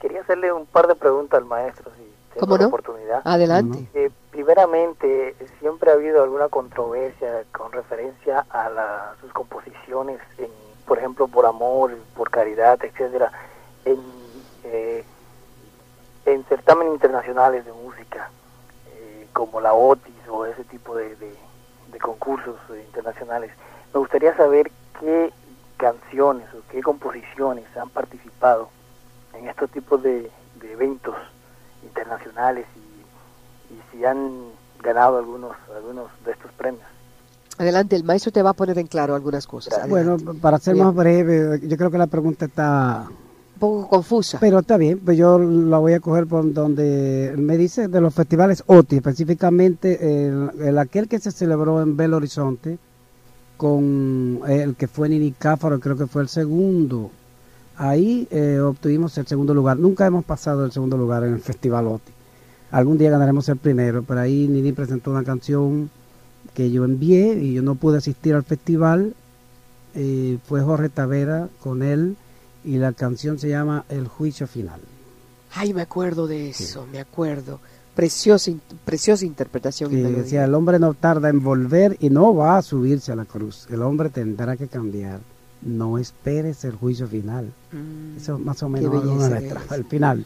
Quería 0.00 0.20
hacerle 0.22 0.52
un 0.52 0.66
par 0.66 0.86
de 0.88 0.94
preguntas 0.96 1.38
al 1.38 1.44
maestro, 1.44 1.90
si 1.96 2.02
tengo 2.34 2.40
¿Cómo 2.46 2.56
la 2.58 2.66
oportunidad. 2.66 3.22
Adelante. 3.24 3.88
Eh, 3.94 4.10
primeramente, 4.30 5.36
siempre 5.60 5.90
ha 5.90 5.94
habido 5.94 6.22
alguna 6.22 6.48
controversia 6.48 7.44
con 7.52 7.70
referencia 7.72 8.44
a 8.50 8.68
la- 8.68 9.14
sus 9.20 9.32
composiciones, 9.32 10.20
en, 10.38 10.50
por 10.86 10.98
ejemplo, 10.98 11.28
por 11.28 11.46
amor, 11.46 11.96
por 12.16 12.30
caridad, 12.30 12.78
etcétera, 12.84 13.30
en, 13.84 14.00
eh, 14.64 15.04
en 16.24 16.44
certámenes 16.46 16.94
internacionales 16.94 17.64
de 17.64 17.72
música, 17.72 18.30
eh, 18.86 19.28
como 19.32 19.60
la 19.60 19.72
OTIS 19.74 20.28
o 20.28 20.46
ese 20.46 20.64
tipo 20.64 20.96
de, 20.96 21.14
de- 21.16 21.36
de 21.92 21.98
concursos 22.00 22.56
internacionales. 22.70 23.52
Me 23.92 24.00
gustaría 24.00 24.34
saber 24.36 24.70
qué 24.98 25.32
canciones 25.82 26.46
o 26.54 26.62
qué 26.70 26.80
composiciones 26.80 27.64
han 27.76 27.88
participado 27.90 28.68
en 29.36 29.48
estos 29.48 29.68
tipos 29.68 30.00
de, 30.00 30.30
de 30.60 30.72
eventos 30.72 31.16
internacionales 31.82 32.66
y, 32.76 33.74
y 33.74 33.80
si 33.90 34.04
han 34.04 34.30
ganado 34.80 35.18
algunos 35.18 35.56
algunos 35.76 36.08
de 36.24 36.30
estos 36.30 36.52
premios. 36.52 36.84
Adelante, 37.58 37.96
el 37.96 38.04
maestro 38.04 38.30
te 38.30 38.42
va 38.42 38.50
a 38.50 38.52
poner 38.52 38.78
en 38.78 38.86
claro 38.86 39.16
algunas 39.16 39.44
cosas. 39.48 39.88
Bueno, 39.88 40.16
para 40.40 40.58
ser 40.60 40.74
Bien. 40.74 40.86
más 40.86 40.94
breve, 40.94 41.60
yo 41.66 41.76
creo 41.76 41.90
que 41.90 41.98
la 41.98 42.06
pregunta 42.06 42.44
está... 42.46 43.08
Un 43.54 43.58
poco 43.58 43.88
confusa. 43.88 44.38
Pero 44.40 44.60
está 44.60 44.76
bien, 44.76 45.00
pues 45.04 45.18
yo 45.18 45.38
la 45.38 45.78
voy 45.78 45.94
a 45.94 46.00
coger 46.00 46.26
por 46.28 46.52
donde 46.52 47.34
me 47.36 47.56
dice 47.56 47.88
de 47.88 48.00
los 48.00 48.14
festivales 48.14 48.62
OTI, 48.66 48.96
específicamente 48.96 50.26
el, 50.26 50.50
el 50.60 50.78
aquel 50.78 51.08
que 51.08 51.18
se 51.18 51.32
celebró 51.32 51.82
en 51.82 51.96
Belo 51.96 52.16
Horizonte, 52.18 52.78
con 53.62 54.40
el 54.48 54.74
que 54.74 54.88
fue 54.88 55.08
Nini 55.08 55.30
Cáfaro, 55.30 55.78
creo 55.78 55.96
que 55.96 56.08
fue 56.08 56.22
el 56.22 56.28
segundo. 56.28 57.12
Ahí 57.76 58.26
eh, 58.32 58.58
obtuvimos 58.58 59.16
el 59.18 59.26
segundo 59.28 59.54
lugar. 59.54 59.78
Nunca 59.78 60.04
hemos 60.04 60.24
pasado 60.24 60.64
el 60.64 60.72
segundo 60.72 60.96
lugar 60.96 61.22
en 61.22 61.34
el 61.34 61.40
Festival 61.40 61.86
OTI. 61.86 62.12
Algún 62.72 62.98
día 62.98 63.08
ganaremos 63.08 63.48
el 63.48 63.58
primero, 63.58 64.02
pero 64.02 64.18
ahí 64.18 64.48
Nini 64.48 64.72
presentó 64.72 65.12
una 65.12 65.22
canción 65.22 65.90
que 66.54 66.72
yo 66.72 66.84
envié 66.84 67.34
y 67.34 67.54
yo 67.54 67.62
no 67.62 67.76
pude 67.76 67.98
asistir 67.98 68.34
al 68.34 68.42
festival. 68.42 69.14
eh, 69.94 70.38
fue 70.44 70.60
Jorge 70.60 70.88
Tavera 70.88 71.48
con 71.60 71.84
él 71.84 72.16
y 72.64 72.78
la 72.78 72.92
canción 72.92 73.38
se 73.38 73.48
llama 73.48 73.84
El 73.90 74.08
Juicio 74.08 74.48
Final. 74.48 74.80
Ay, 75.54 75.72
me 75.72 75.82
acuerdo 75.82 76.26
de 76.26 76.50
eso, 76.50 76.84
me 76.90 76.98
acuerdo. 76.98 77.60
Preciosa, 77.94 78.50
preciosa 78.84 79.24
interpretación. 79.26 79.92
y 79.92 79.96
melodía. 79.96 80.18
decía, 80.22 80.44
el 80.44 80.54
hombre 80.54 80.78
no 80.78 80.94
tarda 80.94 81.28
en 81.28 81.42
volver 81.42 81.96
y 82.00 82.08
no 82.10 82.34
va 82.34 82.56
a 82.56 82.62
subirse 82.62 83.12
a 83.12 83.16
la 83.16 83.24
cruz. 83.26 83.66
El 83.70 83.82
hombre 83.82 84.08
tendrá 84.08 84.56
que 84.56 84.66
cambiar. 84.68 85.20
No 85.60 85.98
esperes 85.98 86.64
el 86.64 86.72
juicio 86.74 87.06
final. 87.06 87.52
Mm, 87.70 88.16
Eso 88.16 88.38
más 88.38 88.62
o 88.62 88.68
menos 88.68 89.04
es. 89.32 89.52
al 89.70 89.84
final. 89.84 90.24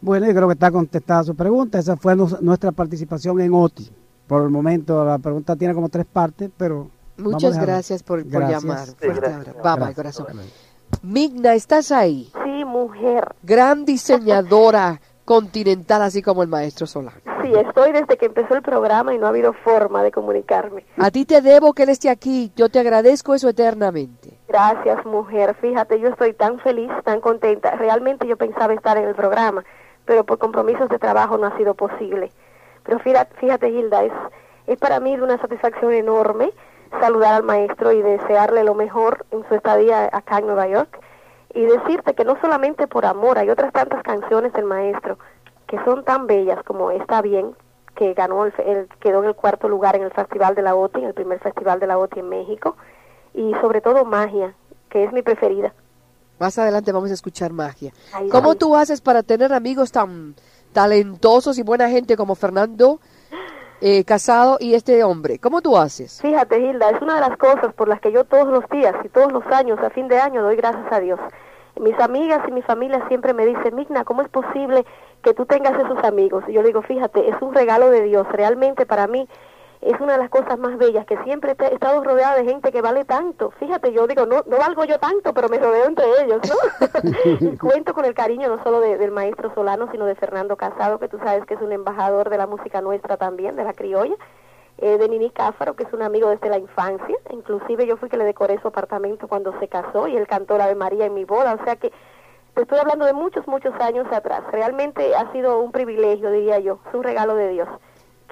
Bueno, 0.00 0.26
yo 0.26 0.34
creo 0.34 0.48
que 0.48 0.54
está 0.54 0.70
contestada 0.70 1.24
su 1.24 1.34
pregunta. 1.34 1.78
Esa 1.78 1.96
fue 1.96 2.16
nos- 2.16 2.40
nuestra 2.42 2.72
participación 2.72 3.40
en 3.40 3.52
OTI. 3.54 3.88
Por 4.26 4.42
el 4.42 4.50
momento 4.50 5.04
la 5.04 5.18
pregunta 5.18 5.54
tiene 5.56 5.74
como 5.74 5.88
tres 5.90 6.06
partes, 6.06 6.50
pero... 6.56 6.90
vamos 7.18 7.34
Muchas 7.34 7.58
gracias 7.60 8.02
por, 8.02 8.22
por 8.22 8.30
Gracias. 8.40 8.62
llamar. 8.62 8.86
Sí, 8.86 8.94
gracias. 9.00 9.44
bye, 9.54 9.62
Gracias. 9.62 9.94
corazón. 9.94 10.26
Migna, 11.02 11.54
¿estás 11.54 11.92
ahí? 11.92 12.30
Sí, 12.44 12.64
mujer. 12.64 13.34
Gran 13.42 13.84
diseñadora 13.84 15.00
continental, 15.24 16.02
así 16.02 16.22
como 16.22 16.42
el 16.42 16.48
maestro 16.48 16.86
Solano. 16.86 17.16
Sí, 17.42 17.52
estoy 17.54 17.92
desde 17.92 18.16
que 18.16 18.26
empezó 18.26 18.54
el 18.54 18.62
programa 18.62 19.14
y 19.14 19.18
no 19.18 19.26
ha 19.26 19.30
habido 19.30 19.52
forma 19.52 20.02
de 20.02 20.10
comunicarme. 20.10 20.84
A 20.98 21.10
ti 21.10 21.24
te 21.24 21.40
debo 21.40 21.72
que 21.72 21.84
él 21.84 21.90
esté 21.90 22.10
aquí. 22.10 22.52
Yo 22.56 22.68
te 22.68 22.78
agradezco 22.78 23.34
eso 23.34 23.48
eternamente. 23.48 24.38
Gracias, 24.48 25.04
mujer. 25.04 25.54
Fíjate, 25.60 26.00
yo 26.00 26.08
estoy 26.08 26.32
tan 26.32 26.58
feliz, 26.60 26.90
tan 27.04 27.20
contenta. 27.20 27.72
Realmente 27.76 28.26
yo 28.26 28.36
pensaba 28.36 28.72
estar 28.74 28.96
en 28.96 29.08
el 29.08 29.14
programa, 29.14 29.64
pero 30.04 30.24
por 30.24 30.38
compromisos 30.38 30.88
de 30.88 30.98
trabajo 30.98 31.36
no 31.38 31.46
ha 31.46 31.56
sido 31.56 31.74
posible. 31.74 32.30
Pero 32.84 32.98
fíjate, 32.98 33.34
fíjate 33.36 33.70
Hilda, 33.70 34.04
es, 34.04 34.12
es 34.66 34.78
para 34.78 35.00
mí 35.00 35.14
una 35.14 35.38
satisfacción 35.38 35.92
enorme 35.92 36.52
saludar 37.00 37.34
al 37.34 37.42
maestro 37.42 37.92
y 37.92 38.02
desearle 38.02 38.64
lo 38.64 38.74
mejor 38.74 39.26
en 39.30 39.46
su 39.48 39.54
estadía 39.54 40.08
acá 40.12 40.38
en 40.38 40.46
Nueva 40.46 40.68
York 40.68 40.98
y 41.54 41.62
decirte 41.64 42.14
que 42.14 42.24
no 42.24 42.38
solamente 42.40 42.86
por 42.86 43.06
amor, 43.06 43.38
hay 43.38 43.48
otras 43.50 43.72
tantas 43.72 44.02
canciones 44.02 44.52
del 44.52 44.64
maestro 44.64 45.18
que 45.66 45.82
son 45.84 46.04
tan 46.04 46.26
bellas 46.26 46.62
como 46.64 46.90
Está 46.90 47.22
Bien, 47.22 47.54
que 47.94 48.12
ganó 48.14 48.44
el, 48.44 48.52
el- 48.66 48.88
quedó 49.00 49.20
en 49.22 49.28
el 49.28 49.34
cuarto 49.34 49.68
lugar 49.68 49.96
en 49.96 50.02
el 50.02 50.10
Festival 50.10 50.54
de 50.54 50.62
la 50.62 50.74
OTI, 50.74 51.00
en 51.00 51.06
el 51.08 51.14
primer 51.14 51.38
Festival 51.40 51.78
de 51.80 51.86
la 51.86 51.96
OTI 51.98 52.20
en 52.20 52.28
México, 52.28 52.76
y 53.32 53.52
sobre 53.60 53.80
todo 53.80 54.04
Magia, 54.04 54.54
que 54.90 55.04
es 55.04 55.12
mi 55.12 55.22
preferida. 55.22 55.72
Más 56.40 56.58
adelante 56.58 56.90
vamos 56.90 57.10
a 57.12 57.14
escuchar 57.14 57.52
magia. 57.52 57.92
¿Cómo 58.32 58.56
tú 58.56 58.74
haces 58.74 59.00
para 59.00 59.22
tener 59.22 59.52
amigos 59.52 59.92
tan 59.92 60.34
talentosos 60.72 61.56
y 61.58 61.62
buena 61.62 61.88
gente 61.88 62.16
como 62.16 62.34
Fernando 62.34 63.00
eh, 63.80 64.04
Casado 64.04 64.56
y 64.60 64.74
este 64.74 65.02
hombre? 65.04 65.38
¿Cómo 65.38 65.60
tú 65.62 65.76
haces? 65.76 66.20
Fíjate, 66.20 66.58
Hilda, 66.60 66.90
es 66.90 67.02
una 67.02 67.16
de 67.16 67.20
las 67.20 67.36
cosas 67.36 67.74
por 67.74 67.88
las 67.88 68.00
que 68.00 68.12
yo 68.12 68.24
todos 68.24 68.48
los 68.48 68.68
días 68.70 68.94
y 69.04 69.08
todos 69.08 69.32
los 69.32 69.46
años, 69.46 69.78
a 69.80 69.90
fin 69.90 70.08
de 70.08 70.18
año, 70.18 70.42
doy 70.42 70.56
gracias 70.56 70.90
a 70.90 71.00
Dios. 71.00 71.20
Mis 71.80 71.98
amigas 71.98 72.40
y 72.48 72.52
mi 72.52 72.62
familia 72.62 73.06
siempre 73.08 73.34
me 73.34 73.46
dicen, 73.46 73.74
Migna, 73.74 74.04
¿cómo 74.04 74.22
es 74.22 74.28
posible 74.28 74.84
que 75.22 75.34
tú 75.34 75.44
tengas 75.44 75.76
esos 75.78 76.02
amigos? 76.04 76.44
Y 76.46 76.52
yo 76.52 76.62
le 76.62 76.68
digo, 76.68 76.82
fíjate, 76.82 77.28
es 77.28 77.34
un 77.40 77.52
regalo 77.52 77.90
de 77.90 78.02
Dios. 78.02 78.26
Realmente 78.30 78.86
para 78.86 79.08
mí 79.08 79.28
es 79.84 80.00
una 80.00 80.12
de 80.14 80.18
las 80.18 80.30
cosas 80.30 80.58
más 80.58 80.76
bellas, 80.78 81.04
que 81.06 81.16
siempre 81.24 81.54
he 81.58 81.74
estado 81.74 82.02
rodeada 82.02 82.36
de 82.36 82.44
gente 82.44 82.72
que 82.72 82.80
vale 82.80 83.04
tanto. 83.04 83.50
Fíjate, 83.60 83.92
yo 83.92 84.06
digo, 84.06 84.24
no, 84.26 84.42
no 84.46 84.56
valgo 84.58 84.84
yo 84.84 84.98
tanto, 84.98 85.32
pero 85.34 85.48
me 85.48 85.58
rodeo 85.58 85.84
entre 85.86 86.06
ellos, 86.22 86.40
¿no? 86.48 87.10
y 87.52 87.56
cuento 87.58 87.92
con 87.94 88.04
el 88.04 88.14
cariño 88.14 88.48
no 88.48 88.62
solo 88.62 88.80
de- 88.80 88.96
del 88.98 89.10
maestro 89.10 89.52
Solano, 89.54 89.88
sino 89.92 90.06
de 90.06 90.14
Fernando 90.14 90.56
Casado, 90.56 90.98
que 90.98 91.08
tú 91.08 91.18
sabes 91.18 91.44
que 91.46 91.54
es 91.54 91.60
un 91.60 91.72
embajador 91.72 92.30
de 92.30 92.38
la 92.38 92.46
música 92.46 92.80
nuestra 92.80 93.16
también, 93.16 93.56
de 93.56 93.64
la 93.64 93.72
criolla 93.74 94.14
eh, 94.78 94.98
de 94.98 95.08
Nini 95.08 95.30
Cáfaro, 95.30 95.74
que 95.76 95.84
es 95.84 95.92
un 95.92 96.02
amigo 96.02 96.28
desde 96.30 96.48
la 96.48 96.58
infancia. 96.58 97.16
Inclusive 97.30 97.86
yo 97.86 97.96
fui 97.96 98.08
que 98.08 98.16
le 98.16 98.24
decoré 98.24 98.58
su 98.60 98.68
apartamento 98.68 99.28
cuando 99.28 99.58
se 99.60 99.68
casó 99.68 100.08
y 100.08 100.16
él 100.16 100.26
cantó 100.26 100.58
la 100.58 100.66
de 100.66 100.74
María 100.74 101.06
en 101.06 101.14
mi 101.14 101.24
boda. 101.24 101.54
O 101.60 101.64
sea 101.64 101.76
que 101.76 101.92
te 102.54 102.62
estoy 102.62 102.78
hablando 102.78 103.04
de 103.04 103.12
muchos, 103.12 103.46
muchos 103.46 103.74
años 103.80 104.06
atrás. 104.12 104.42
Realmente 104.50 105.14
ha 105.14 105.30
sido 105.32 105.60
un 105.60 105.70
privilegio, 105.72 106.30
diría 106.30 106.58
yo. 106.58 106.78
Es 106.88 106.94
un 106.94 107.02
regalo 107.02 107.34
de 107.36 107.48
Dios 107.50 107.68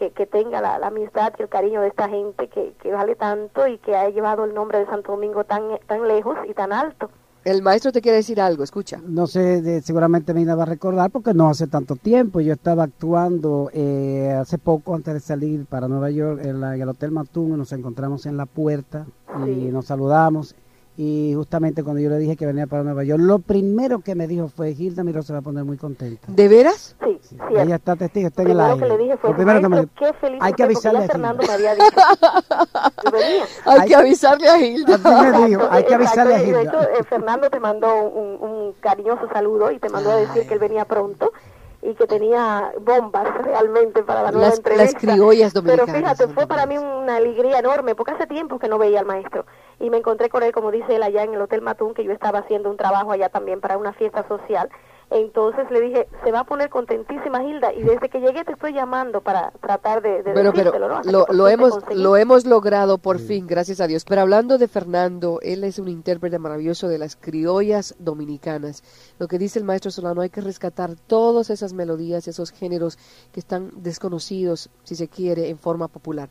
que, 0.02 0.10
que 0.10 0.26
tenga 0.26 0.60
la, 0.60 0.78
la 0.80 0.88
amistad 0.88 1.32
y 1.38 1.42
el 1.42 1.48
cariño 1.48 1.80
de 1.80 1.88
esta 1.88 2.08
gente 2.08 2.48
que, 2.48 2.74
que 2.82 2.90
vale 2.90 3.14
tanto 3.14 3.68
y 3.68 3.78
que 3.78 3.94
ha 3.96 4.08
llevado 4.10 4.44
el 4.44 4.52
nombre 4.54 4.78
de 4.78 4.86
Santo 4.86 5.12
Domingo 5.12 5.44
tan, 5.44 5.62
tan 5.86 6.08
lejos 6.08 6.36
y 6.48 6.54
tan 6.54 6.72
alto. 6.72 7.08
El 7.44 7.60
maestro 7.62 7.90
te 7.92 8.00
quiere 8.00 8.16
decir 8.18 8.40
algo, 8.40 8.62
escucha. 8.64 9.00
No 9.04 9.26
sé, 9.26 9.62
de- 9.62 9.80
seguramente 9.82 10.32
Mina 10.34 10.54
va 10.54 10.62
a 10.62 10.66
recordar 10.66 11.10
porque 11.10 11.34
no 11.34 11.48
hace 11.48 11.66
tanto 11.66 11.96
tiempo. 11.96 12.40
Yo 12.40 12.52
estaba 12.52 12.84
actuando 12.84 13.68
eh, 13.72 14.32
hace 14.40 14.58
poco 14.58 14.94
antes 14.94 15.14
de 15.14 15.20
salir 15.20 15.66
para 15.66 15.88
Nueva 15.88 16.10
York 16.10 16.40
en, 16.44 16.60
la- 16.60 16.74
en 16.76 16.82
el 16.82 16.88
Hotel 16.88 17.10
Matún. 17.10 17.56
Nos 17.56 17.72
encontramos 17.72 18.26
en 18.26 18.36
la 18.36 18.46
puerta 18.46 19.06
y 19.46 19.70
nos 19.72 19.86
saludamos. 19.86 20.54
Y 20.94 21.33
justamente 21.35 21.83
cuando 21.83 22.02
yo 22.02 22.11
le 22.11 22.18
dije 22.18 22.37
que 22.37 22.44
venía 22.44 22.66
para 22.66 22.83
Nueva 22.83 23.02
York, 23.02 23.20
lo 23.22 23.38
primero 23.38 24.00
que 24.00 24.14
me 24.14 24.26
dijo 24.26 24.48
fue: 24.48 24.74
Gilda 24.74 25.02
Miró 25.02 25.22
se 25.22 25.33
va 25.33 25.38
a 25.38 25.42
poner 25.42 25.64
muy 25.64 25.78
contenta. 25.78 26.26
¿De 26.28 26.48
veras? 26.48 26.96
Sí, 27.02 27.18
Sí. 27.22 27.37
Ella 27.57 27.76
está 27.76 27.96
testigo, 27.96 28.26
está 28.28 28.42
en 28.42 28.48
el 28.50 28.57
Primero 28.57 28.74
aire. 28.74 28.87
que 28.87 28.92
le 28.92 29.02
dije 29.05 29.16
fue, 29.16 29.31
lo 29.31 29.37
primero 29.37 29.61
que 29.61 29.68
me 29.68 29.76
"Maestro, 29.76 30.07
qué 30.07 30.12
feliz 30.18 30.38
hay 30.42 30.52
que 30.52 30.62
estoy", 30.64 30.74
porque 30.74 30.88
avisarle 30.88 30.98
a 30.98 31.12
Gilda. 31.12 31.33
me 31.46 31.52
había 31.55 31.74
dicho. 31.76 31.87
Hay, 33.64 33.81
Hay- 33.81 33.88
que 33.88 33.94
avisarle 33.94 34.48
a. 34.48 34.55
Así 34.55 35.44
dijo, 35.48 35.68
hay 35.70 35.85
que 35.85 35.94
avisarle 35.94 36.35
a 36.35 36.38
de 36.38 36.44
Gilda. 36.44 36.62
hecho, 36.62 36.81
eh, 36.83 37.05
Fernando 37.09 37.48
te 37.50 37.61
mandó 37.61 38.05
un, 38.05 38.48
un 38.50 38.72
cariñoso 38.81 39.28
saludo 39.33 39.70
y 39.70 39.78
te 39.78 39.88
mandó 39.88 40.11
a 40.11 40.16
decir 40.16 40.46
que 40.46 40.55
él 40.55 40.61
venía 40.61 40.85
pronto 40.85 41.33
y 41.81 41.94
que 41.94 42.07
tenía 42.07 42.70
bombas 42.81 43.26
realmente 43.42 44.02
para 44.02 44.22
la 44.24 44.31
nueva 44.33 44.48
Las- 44.48 44.59
entrevista. 44.59 44.85
las 44.85 44.94
criollas 44.94 45.52
dominicanas 45.52 45.87
Pero 45.92 45.98
fíjate, 45.98 46.28
fue 46.35 46.46
para 46.46 46.66
mí 46.66 46.76
una 46.78 47.16
alegría 47.16 47.59
enorme 47.61 47.94
porque 47.94 48.12
hace 48.12 48.26
tiempo 48.26 48.59
que 48.59 48.68
no 48.68 48.78
veía 48.78 49.00
al 49.00 49.07
maestro 49.07 49.46
y 49.80 49.90
me 49.90 49.98
encontré 49.98 50.28
con 50.28 50.42
él, 50.42 50.52
como 50.52 50.70
dice 50.70 50.96
él, 50.96 51.02
allá 51.02 51.24
en 51.24 51.35
el 51.35 51.40
Hotel 51.40 51.62
Matún, 51.62 51.94
que 51.94 52.04
yo 52.04 52.12
estaba 52.12 52.40
haciendo 52.40 52.70
un 52.70 52.76
trabajo 52.76 53.12
allá 53.12 53.28
también 53.28 53.61
para 53.61 53.78
una 53.78 53.92
fiesta 53.92 54.26
social. 54.28 54.68
Entonces 55.11 55.70
le 55.70 55.80
dije, 55.80 56.08
se 56.24 56.32
va 56.32 56.40
a 56.40 56.44
poner 56.44 56.70
contentísima 56.70 57.44
Hilda 57.44 57.74
y 57.74 57.82
desde 57.82 58.08
que 58.08 58.20
llegué 58.20 58.44
te 58.44 58.52
estoy 58.52 58.72
llamando 58.72 59.20
para 59.20 59.50
tratar 59.61 60.00
de, 60.00 60.22
de 60.22 60.32
Bueno, 60.32 60.52
pero 60.54 60.72
¿no? 60.78 61.02
Lo, 61.28 61.48
hemos 61.48 61.72
conseguí. 61.72 62.02
lo 62.02 62.16
hemos 62.16 62.46
logrado 62.46 62.96
por 62.96 63.18
fin, 63.18 63.46
gracias 63.46 63.80
a 63.80 63.87
Dios. 63.87 64.04
Pero 64.06 64.22
hablando 64.22 64.56
de 64.56 64.68
Fernando, 64.68 65.38
él 65.42 65.64
es 65.64 65.78
un 65.78 65.88
intérprete 65.88 66.38
maravilloso 66.38 66.88
de 66.88 66.96
las 66.98 67.16
criollas 67.16 67.94
dominicanas. 67.98 68.82
Lo 69.18 69.28
que 69.28 69.38
dice 69.38 69.58
el 69.58 69.66
maestro 69.66 69.90
Solano, 69.90 70.22
hay 70.22 70.30
que 70.30 70.40
rescatar 70.40 70.94
todas 71.06 71.50
esas 71.50 71.74
melodías, 71.74 72.26
esos 72.26 72.50
géneros 72.50 72.98
que 73.32 73.40
están 73.40 73.70
desconocidos, 73.82 74.70
si 74.85 74.94
se 74.94 75.08
quiere, 75.08 75.50
en 75.50 75.58
forma 75.58 75.88
popular. 75.88 76.30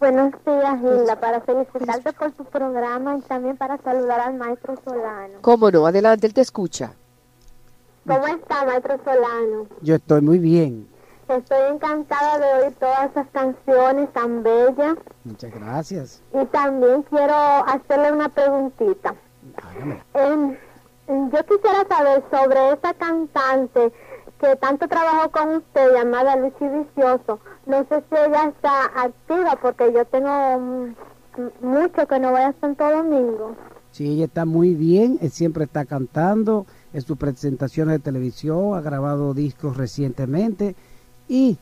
Buenos 0.00 0.32
días, 0.46 0.80
Hilda, 0.82 1.16
para 1.20 1.42
felicitarte 1.42 2.14
por 2.14 2.32
tu 2.32 2.42
programa 2.46 3.18
y 3.18 3.20
también 3.20 3.58
para 3.58 3.76
saludar 3.78 4.20
al 4.20 4.34
maestro 4.34 4.74
Solano. 4.82 5.40
¿Cómo 5.42 5.70
no? 5.70 5.86
Adelante, 5.86 6.26
él 6.26 6.32
te 6.32 6.40
escucha. 6.40 6.94
¿Cómo 8.06 8.26
está, 8.26 8.64
maestro 8.64 8.98
Solano? 9.04 9.66
Yo 9.82 9.96
estoy 9.96 10.22
muy 10.22 10.38
bien. 10.38 10.88
Estoy 11.28 11.74
encantada 11.74 12.38
de 12.38 12.64
oír 12.64 12.74
todas 12.76 13.10
esas 13.10 13.26
canciones 13.28 14.10
tan 14.14 14.42
bellas 14.42 14.96
Muchas 15.22 15.52
gracias. 15.52 16.22
y 16.32 16.46
también 16.46 17.02
quiero 17.02 17.34
hacerle 17.34 18.12
una 18.12 18.30
preguntita. 18.30 19.14
Hágame. 19.62 20.02
Em, 20.14 20.56
yo 21.30 21.44
quisiera 21.44 21.86
saber 21.88 22.24
sobre 22.30 22.72
esa 22.72 22.94
cantante 22.94 23.92
que 24.40 24.56
tanto 24.56 24.88
trabajó 24.88 25.30
con 25.30 25.56
usted 25.56 25.92
llamada 25.92 26.36
Lucy 26.36 26.66
Vicioso. 26.66 27.38
No 27.70 27.86
sé 27.88 28.02
si 28.08 28.16
ella 28.16 28.48
está 28.48 28.86
activa 29.00 29.56
porque 29.62 29.92
yo 29.92 30.04
tengo 30.06 30.92
mucho 31.62 32.06
que 32.08 32.18
no 32.18 32.32
voy 32.32 32.40
a 32.40 32.52
Santo 32.60 32.84
Domingo. 32.90 33.54
Sí, 33.92 34.10
ella 34.10 34.24
está 34.24 34.44
muy 34.44 34.74
bien, 34.74 35.18
él 35.20 35.30
siempre 35.30 35.64
está 35.64 35.84
cantando 35.84 36.66
en 36.92 37.00
sus 37.02 37.16
presentaciones 37.16 37.92
de 37.92 37.98
televisión, 38.00 38.76
ha 38.76 38.80
grabado 38.80 39.34
discos 39.34 39.76
recientemente 39.76 40.74
y 41.28 41.58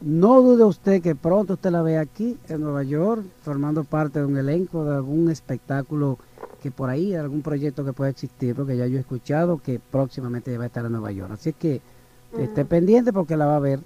no 0.00 0.42
dude 0.42 0.62
usted 0.62 1.02
que 1.02 1.16
pronto 1.16 1.54
usted 1.54 1.70
la 1.70 1.82
ve 1.82 1.98
aquí 1.98 2.38
en 2.48 2.60
Nueva 2.60 2.84
York 2.84 3.24
formando 3.42 3.82
parte 3.82 4.20
de 4.20 4.26
un 4.26 4.36
elenco 4.36 4.84
de 4.84 4.94
algún 4.94 5.28
espectáculo 5.28 6.18
que 6.62 6.70
por 6.70 6.88
ahí, 6.88 7.16
algún 7.16 7.42
proyecto 7.42 7.84
que 7.84 7.92
pueda 7.92 8.10
existir, 8.10 8.54
porque 8.54 8.76
ya 8.76 8.86
yo 8.86 8.96
he 8.96 9.00
escuchado 9.00 9.58
que 9.58 9.80
próximamente 9.80 10.56
va 10.56 10.64
a 10.64 10.66
estar 10.68 10.84
en 10.84 10.92
Nueva 10.92 11.10
York. 11.10 11.32
Así 11.32 11.52
que 11.52 11.80
esté 12.38 12.64
pendiente 12.64 13.12
porque 13.12 13.36
la 13.36 13.46
va 13.46 13.56
a 13.56 13.60
ver. 13.60 13.80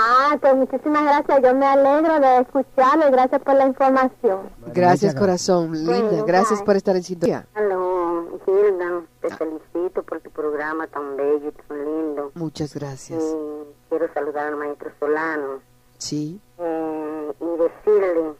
Ah, 0.00 0.36
pues 0.40 0.54
muchísimas 0.54 1.02
gracias. 1.02 1.42
Yo 1.42 1.54
me 1.56 1.66
alegro 1.66 2.20
de 2.20 2.38
escucharlo 2.38 3.08
y 3.08 3.10
gracias 3.10 3.42
por 3.42 3.54
la 3.56 3.66
información. 3.66 4.40
Gracias, 4.72 5.14
corazón. 5.14 5.72
Linda, 5.72 6.22
gracias 6.24 6.62
por 6.62 6.76
estar 6.76 6.94
en 6.94 7.02
sintonía. 7.02 7.46
Aló, 7.54 8.38
Hilda, 8.46 9.02
te 9.20 9.30
felicito 9.34 10.02
por 10.04 10.20
tu 10.20 10.30
programa 10.30 10.86
tan 10.86 11.16
bello 11.16 11.48
y 11.48 11.52
tan 11.68 11.84
lindo. 11.84 12.30
Muchas 12.34 12.74
gracias. 12.74 13.20
Y 13.22 13.64
quiero 13.88 14.12
saludar 14.14 14.46
al 14.48 14.56
maestro 14.56 14.90
Solano 15.00 15.60
Sí. 15.98 16.40
eh, 16.58 17.32
y 17.40 17.44
decirle 17.58 18.34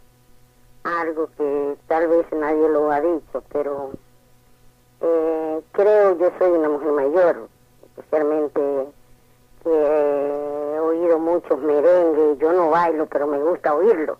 algo 0.84 1.28
que 1.36 1.76
tal 1.88 2.06
vez 2.06 2.26
nadie 2.32 2.68
lo 2.68 2.90
ha 2.92 3.00
dicho, 3.00 3.42
pero 3.52 3.90
eh, 5.00 5.60
creo 5.72 6.16
yo 6.18 6.30
soy 6.38 6.50
una 6.52 6.68
mujer 6.68 6.92
mayor, 6.92 7.48
especialmente 7.96 8.60
que 9.68 10.74
he 10.76 10.80
oído 10.80 11.18
muchos 11.18 11.58
merengues, 11.60 12.38
yo 12.38 12.52
no 12.52 12.70
bailo, 12.70 13.06
pero 13.06 13.26
me 13.26 13.38
gusta 13.38 13.74
oírlo. 13.74 14.18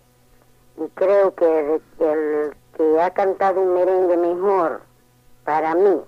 y 0.77 0.87
creo 0.89 1.33
que 1.35 1.81
el 1.99 2.55
que 2.77 3.01
ha 3.01 3.09
cantado 3.13 3.59
un 3.59 3.73
merengue 3.73 4.15
mejor 4.15 4.81
para 5.43 5.75
mí 5.75 6.01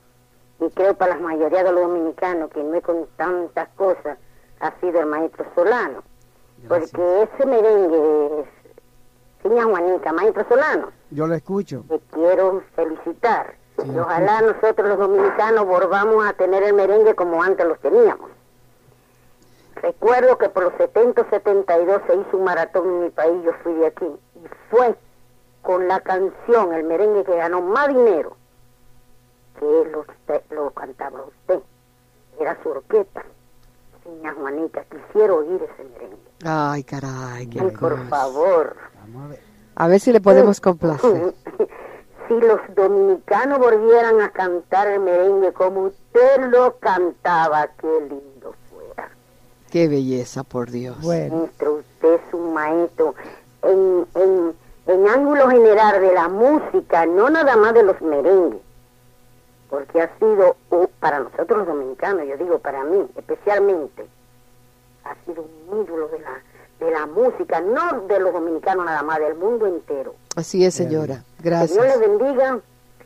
y 0.61 0.69
creo 0.69 0.93
para 0.93 1.15
la 1.15 1.21
mayoría 1.21 1.63
de 1.63 1.71
los 1.73 1.81
dominicanos 1.81 2.49
que 2.51 2.63
no 2.63 2.75
es 2.75 2.83
con 2.83 3.05
tantas 3.17 3.67
cosas 3.75 4.17
ha 4.61 4.71
sido 4.79 5.01
el 5.01 5.07
maestro 5.07 5.45
Solano. 5.55 6.03
Porque 6.67 7.23
ese 7.23 7.45
merengue 7.45 8.41
es 8.41 8.47
Seña 9.41 9.63
Juanita, 9.63 10.13
maestro 10.13 10.45
Solano. 10.47 10.91
Yo 11.09 11.25
lo 11.25 11.33
escucho. 11.33 11.83
te 11.89 11.99
quiero 12.11 12.61
felicitar. 12.75 13.55
Y 13.83 13.97
ojalá 13.97 14.41
nosotros 14.41 14.87
los 14.87 14.99
dominicanos 14.99 15.65
volvamos 15.65 16.25
a 16.25 16.33
tener 16.33 16.61
el 16.61 16.73
merengue 16.75 17.15
como 17.15 17.41
antes 17.41 17.65
los 17.65 17.79
teníamos 17.79 18.29
recuerdo 19.81 20.37
que 20.37 20.49
por 20.49 20.63
los 20.63 20.73
70 20.77 21.29
72 21.29 22.01
se 22.07 22.15
hizo 22.15 22.37
un 22.37 22.43
maratón 22.43 22.85
en 22.87 23.03
mi 23.03 23.09
país 23.09 23.43
yo 23.43 23.51
fui 23.63 23.73
de 23.75 23.87
aquí 23.87 24.05
y 24.05 24.39
fue 24.69 24.95
con 25.61 25.87
la 25.87 25.99
canción 26.01 26.73
el 26.73 26.83
merengue 26.83 27.23
que 27.23 27.35
ganó 27.35 27.61
más 27.61 27.87
dinero 27.87 28.35
que 29.59 29.65
lo, 29.91 30.05
lo 30.55 30.71
cantaba 30.71 31.21
usted 31.23 31.59
era 32.39 32.57
su 32.63 32.69
orquesta 32.69 33.23
Seña 34.03 34.33
Juanita 34.33 34.83
quisiera 34.85 35.33
oír 35.33 35.61
ese 35.61 35.83
merengue 35.89 36.17
Ay, 36.43 36.83
caray. 36.83 37.47
qué 37.47 37.59
Ay, 37.59 37.69
por 37.71 37.91
cosa. 37.97 38.03
favor 38.09 38.75
A 39.75 39.87
ver 39.87 39.99
si 39.99 40.11
le 40.11 40.21
podemos 40.21 40.59
complacer. 40.59 41.33
si 42.27 42.33
los 42.39 42.59
dominicanos 42.75 43.59
volvieran 43.59 44.21
a 44.21 44.29
cantar 44.31 44.87
el 44.87 45.01
merengue 45.01 45.53
como 45.53 45.81
usted 45.83 46.41
lo 46.49 46.77
cantaba, 46.79 47.67
qué 47.79 47.87
lindo. 48.09 48.55
Qué 49.71 49.87
belleza, 49.87 50.43
por 50.43 50.69
Dios. 50.69 50.97
Maestro, 51.03 51.75
usted 51.75 52.15
es 52.15 52.33
un 52.33 52.53
maestro 52.53 53.15
en, 53.63 54.05
en, 54.15 54.53
en 54.87 55.07
ángulo 55.07 55.49
general 55.49 56.01
de 56.01 56.13
la 56.13 56.27
música, 56.27 57.05
no 57.05 57.29
nada 57.29 57.55
más 57.55 57.73
de 57.73 57.83
los 57.83 58.01
merengues, 58.01 58.59
porque 59.69 60.01
ha 60.01 60.09
sido, 60.19 60.57
uh, 60.71 60.87
para 60.99 61.19
nosotros 61.19 61.59
los 61.59 61.67
dominicanos, 61.67 62.27
yo 62.27 62.35
digo 62.37 62.59
para 62.59 62.83
mí 62.83 63.07
especialmente, 63.15 64.05
ha 65.05 65.15
sido 65.25 65.45
un 65.69 65.83
ídolo 65.83 66.09
de 66.09 66.19
la, 66.19 66.43
de 66.85 66.91
la 66.91 67.05
música, 67.05 67.61
no 67.61 68.01
de 68.07 68.19
los 68.19 68.33
dominicanos 68.33 68.85
nada 68.85 69.03
más, 69.03 69.19
del 69.19 69.35
mundo 69.35 69.67
entero. 69.67 70.15
Así 70.35 70.65
es, 70.65 70.73
señora. 70.73 71.23
Que 71.41 71.49
Dios 71.49 71.71
Gracias. 71.71 71.99
le 71.99 72.07
bendiga 72.07 72.59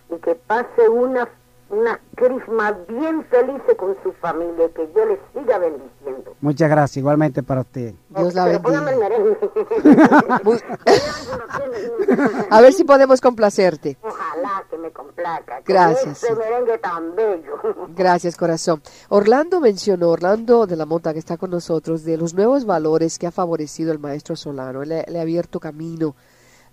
y 0.10 0.16
que 0.18 0.36
pase 0.36 0.90
una, 0.90 1.28
una 1.70 2.00
crisma 2.16 2.72
bien 2.88 3.26
feliz 3.26 3.62
con 3.78 3.96
su 4.04 4.12
familia 4.14 4.68
y 4.68 4.72
que 4.72 4.88
Dios 4.88 5.08
le 5.08 5.20
siga 5.34 5.58
bendiciendo. 5.58 6.36
Muchas 6.42 6.70
gracias, 6.70 6.98
igualmente 6.98 7.42
para 7.44 7.62
usted. 7.62 7.96
Dios 8.10 8.34
la 8.36 8.46
bendiga. 8.46 8.82
A 12.50 12.62
ver 12.62 12.74
si 12.74 12.84
podemos 12.84 13.22
complacerte. 13.22 13.98
Ojalá 14.02 14.64
que 14.70 14.78
me 14.78 14.92
complaca. 14.92 15.62
Gracias, 15.66 16.24
Este 16.24 16.28
sí. 16.28 16.34
merengue 16.40 16.78
tan 16.78 17.16
bello. 17.16 17.56
Gracias, 17.96 18.38
corazón. 18.38 18.82
Orlando 19.10 19.60
mencionó, 19.60 20.10
Orlando 20.10 20.68
de 20.68 20.76
la 20.76 20.86
Mota, 20.86 21.14
que 21.14 21.20
está 21.20 21.38
con 21.38 21.50
nosotros, 21.50 22.04
de 22.04 22.18
los 22.18 22.34
nuevos 22.34 22.66
valores 22.66 23.18
que 23.18 23.28
ha 23.28 23.32
favorecido 23.32 23.92
el 23.92 24.00
maestro 24.00 24.36
Solano. 24.36 24.84
Él 24.84 24.90
le, 24.90 25.06
le 25.08 25.20
ha 25.20 25.24
abierto 25.24 25.60
camino 25.60 26.16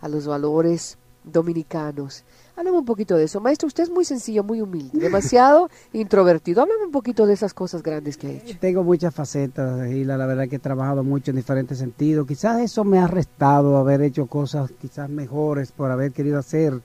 a 0.01 0.09
los 0.09 0.27
valores 0.27 0.99
dominicanos. 1.25 2.25
Háblame 2.55 2.79
un 2.79 2.85
poquito 2.85 3.17
de 3.17 3.25
eso. 3.25 3.41
Maestro, 3.41 3.67
usted 3.67 3.85
es 3.85 3.91
muy 3.91 4.05
sencillo, 4.05 4.45
muy 4.45 4.61
humilde, 4.61 4.99
demasiado 4.99 5.71
introvertido. 5.93 6.63
Háblame 6.63 6.85
un 6.85 6.91
poquito 6.91 7.27
de 7.27 7.33
esas 7.33 7.55
cosas 7.55 7.83
grandes 7.83 8.17
que 8.17 8.27
ha 8.27 8.31
hecho. 8.31 8.57
Tengo 8.61 8.85
muchas 8.85 9.15
facetas, 9.15 9.91
y 9.91 10.05
la, 10.05 10.19
la 10.19 10.27
verdad 10.27 10.49
que 10.49 10.57
he 10.57 10.61
trabajado 10.61 11.03
mucho 11.03 11.31
en 11.31 11.39
diferentes 11.39 11.79
sentidos. 11.79 12.27
Quizás 12.27 12.61
eso 12.61 12.85
me 12.85 12.99
ha 12.99 13.07
restado 13.07 13.79
haber 13.79 14.03
hecho 14.03 14.27
cosas 14.27 14.71
quizás 14.81 15.09
mejores 15.09 15.73
por 15.73 15.91
haber 15.91 16.13
querido 16.13 16.39
hacer, 16.39 16.81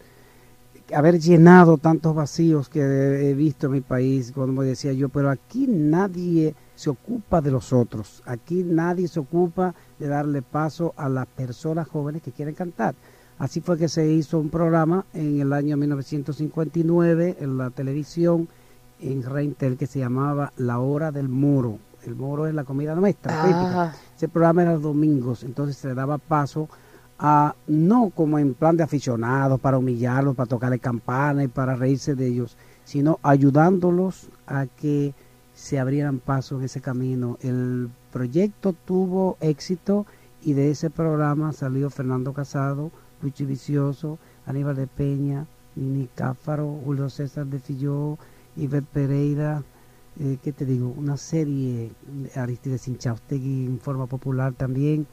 haber 0.93 1.19
llenado 1.19 1.77
tantos 1.77 2.15
vacíos 2.15 2.69
que 2.69 2.79
he, 2.79 3.29
he 3.31 3.33
visto 3.33 3.67
en 3.67 3.73
mi 3.73 3.81
país, 3.81 4.31
como 4.31 4.63
decía 4.63 4.93
yo, 4.93 5.09
pero 5.09 5.29
aquí 5.29 5.67
nadie 5.67 6.55
se 6.75 6.89
ocupa 6.89 7.41
de 7.41 7.51
los 7.51 7.73
otros, 7.73 8.21
aquí 8.25 8.63
nadie 8.63 9.07
se 9.07 9.19
ocupa 9.19 9.75
de 9.99 10.07
darle 10.07 10.41
paso 10.43 10.93
a 10.95 11.09
las 11.09 11.25
personas 11.25 11.87
jóvenes 11.87 12.21
que 12.21 12.31
quieren 12.31 12.55
cantar. 12.55 12.95
Así 13.39 13.61
fue 13.61 13.77
que 13.77 13.87
se 13.87 14.09
hizo 14.11 14.39
un 14.39 14.49
programa 14.49 15.05
en 15.13 15.39
el 15.39 15.53
año 15.53 15.77
1959 15.77 17.37
en 17.39 17.57
la 17.57 17.69
televisión 17.69 18.47
en 18.99 19.21
Reintel 19.23 19.77
que 19.77 19.85
se 19.87 19.99
llamaba 19.99 20.53
La 20.57 20.79
Hora 20.79 21.11
del 21.11 21.29
Moro. 21.29 21.77
El 22.05 22.15
moro 22.15 22.47
es 22.47 22.53
la 22.53 22.63
comida 22.63 22.95
nuestra, 22.95 23.33
Ah. 23.33 23.45
típica. 23.45 23.95
Ese 24.15 24.27
programa 24.29 24.61
era 24.63 24.73
los 24.73 24.81
domingos, 24.81 25.43
entonces 25.43 25.75
se 25.77 25.93
daba 25.93 26.17
paso 26.17 26.69
a, 27.19 27.53
no 27.67 28.11
como 28.15 28.39
en 28.39 28.53
plan 28.53 28.77
de 28.77 28.83
aficionados, 28.83 29.59
para 29.59 29.77
humillarlos, 29.77 30.35
para 30.35 30.47
tocarle 30.47 30.79
campana 30.79 31.43
y 31.43 31.47
para 31.47 31.75
reírse 31.75 32.15
de 32.15 32.27
ellos, 32.27 32.55
sino 32.85 33.19
ayudándolos 33.23 34.29
a 34.47 34.67
que 34.67 35.13
se 35.53 35.79
abrieran 35.79 36.19
paso 36.19 36.57
en 36.57 36.63
ese 36.65 36.79
camino. 36.81 37.37
El 37.41 37.89
proyecto 38.13 38.73
tuvo 38.73 39.37
éxito 39.41 40.05
y 40.43 40.53
de 40.53 40.69
ese 40.71 40.89
programa 40.89 41.51
salió 41.53 41.89
Fernando 41.89 42.33
Casado, 42.33 42.91
Luchi 43.21 43.45
Vicioso, 43.45 44.19
Aníbal 44.45 44.75
de 44.75 44.87
Peña, 44.87 45.45
Nini 45.75 46.07
Cáfaro, 46.13 46.79
Julio 46.83 47.09
César 47.09 47.45
de 47.45 47.59
Filló, 47.59 48.17
Ivette 48.55 48.87
Pereira, 48.87 49.63
eh, 50.19 50.37
¿qué 50.41 50.51
te 50.51 50.65
digo? 50.65 50.93
Una 50.97 51.17
serie, 51.17 51.91
de 52.07 52.39
Aristides 52.39 52.87
Inchaustegui 52.87 53.65
en 53.65 53.79
forma 53.79 54.07
popular 54.07 54.53
también, 54.53 55.05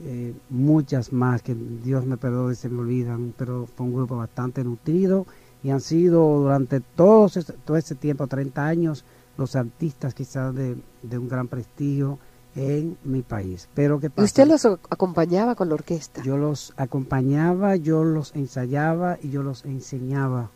eh, 0.00 0.34
muchas 0.50 1.12
más 1.12 1.42
que 1.42 1.54
Dios 1.54 2.04
me 2.04 2.16
perdone 2.16 2.54
se 2.56 2.68
me 2.68 2.80
olvidan, 2.80 3.32
pero 3.38 3.66
fue 3.66 3.86
un 3.86 3.94
grupo 3.94 4.16
bastante 4.16 4.64
nutrido 4.64 5.26
y 5.62 5.70
han 5.70 5.80
sido 5.80 6.40
durante 6.40 6.80
todo 6.80 7.26
ese, 7.26 7.44
todo 7.64 7.76
ese 7.76 7.94
tiempo, 7.94 8.26
30 8.26 8.66
años, 8.66 9.04
los 9.38 9.56
artistas 9.56 10.14
quizás 10.14 10.54
de 10.54 11.18
un 11.18 11.28
gran 11.28 11.48
prestigio 11.48 12.18
en 12.56 12.96
mi 13.04 13.22
país. 13.22 13.68
Pero 13.74 13.98
¿qué 14.00 14.10
Y 14.16 14.22
usted 14.22 14.46
los 14.46 14.64
acompañaba 14.64 15.54
con 15.54 15.68
la 15.68 15.74
orquesta. 15.74 16.22
Yo 16.22 16.36
los 16.36 16.72
acompañaba, 16.76 17.76
yo 17.76 18.04
los 18.04 18.34
ensayaba 18.34 19.18
y 19.22 19.30
yo 19.30 19.42
los 19.42 19.64
enseñaba 19.64 20.50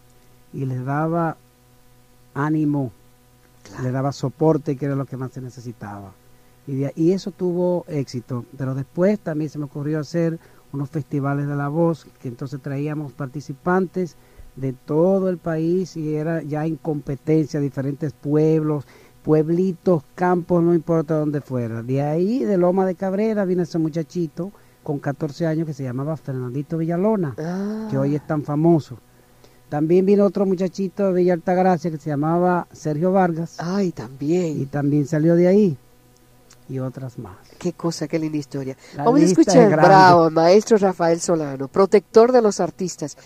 y 0.53 0.65
les 0.65 0.85
daba 0.85 1.37
ánimo, 2.35 2.93
les 3.83 3.93
daba 3.93 4.13
soporte, 4.13 4.77
que 4.77 4.87
era 4.87 4.95
lo 4.95 5.07
que 5.07 5.17
más 5.17 5.33
se 5.33 5.41
necesitaba. 5.41 6.13
Y, 6.67 6.77
de- 6.77 6.93
y 6.97 7.13
eso 7.13 7.31
tuvo 7.33 7.85
éxito. 7.89 8.45
Pero 8.57 8.75
después 8.75 9.19
también 9.19 9.51
se 9.51 9.59
me 9.59 9.65
ocurrió 9.65 9.99
hacer 10.01 10.39
unos 10.73 10.91
festivales 10.91 11.49
de 11.49 11.57
la 11.57 11.69
voz, 11.69 12.07
que 12.21 12.29
entonces 12.29 12.61
traíamos 12.61 13.13
participantes 13.13 14.17
de 14.57 14.73
todo 14.73 15.29
el 15.29 15.39
país 15.39 15.97
y 15.97 16.15
era 16.15 16.43
ya 16.43 16.67
en 16.67 16.77
competencia, 16.77 17.61
diferentes 17.61 18.13
pueblos, 18.13 18.85
pueblitos, 19.29 20.05
campos, 20.15 20.63
no 20.63 20.73
importa 20.73 21.19
dónde 21.19 21.43
fuera. 21.43 21.83
De 21.83 22.01
ahí, 22.01 22.45
de 22.45 22.57
Loma 22.57 22.87
de 22.87 22.95
Cabrera, 22.95 23.45
vino 23.45 23.63
ese 23.63 23.77
muchachito 23.77 24.53
con 24.83 25.01
14 25.01 25.47
años 25.47 25.67
que 25.67 25.75
se 25.75 25.83
llamaba 25.83 26.17
Fernandito 26.17 26.79
Villalona, 26.79 27.35
que 27.91 27.99
hoy 27.99 28.15
es 28.15 28.27
tan 28.27 28.43
famoso. 28.43 28.97
También 29.69 30.07
vino 30.07 30.25
otro 30.25 30.47
muchachito 30.47 31.09
de 31.09 31.13
Villa 31.13 31.35
Altagracia 31.35 31.91
que 31.91 31.99
se 31.99 32.09
llamaba 32.09 32.69
Sergio 32.73 33.13
Vargas. 33.13 33.57
Ay, 33.59 33.93
también. 33.93 34.63
Y 34.63 34.65
también 34.65 35.07
salió 35.07 35.35
de 35.35 35.47
ahí. 35.47 35.77
Y 36.71 36.79
otras 36.79 37.19
más. 37.19 37.37
Qué 37.59 37.75
cosa, 37.75 38.09
qué 38.09 38.19
linda 38.19 38.39
historia. 38.39 38.79
La 38.97 39.05
Vamos 39.05 39.21
a 39.21 39.25
escuchar, 39.25 39.59
es 39.59 39.77
bravo, 39.77 40.31
maestro 40.31 40.79
Rafael 40.79 41.21
Solano, 41.21 41.69
protector 41.69 42.33
de 42.33 42.41
los 42.41 42.61
artistas. 42.61 43.19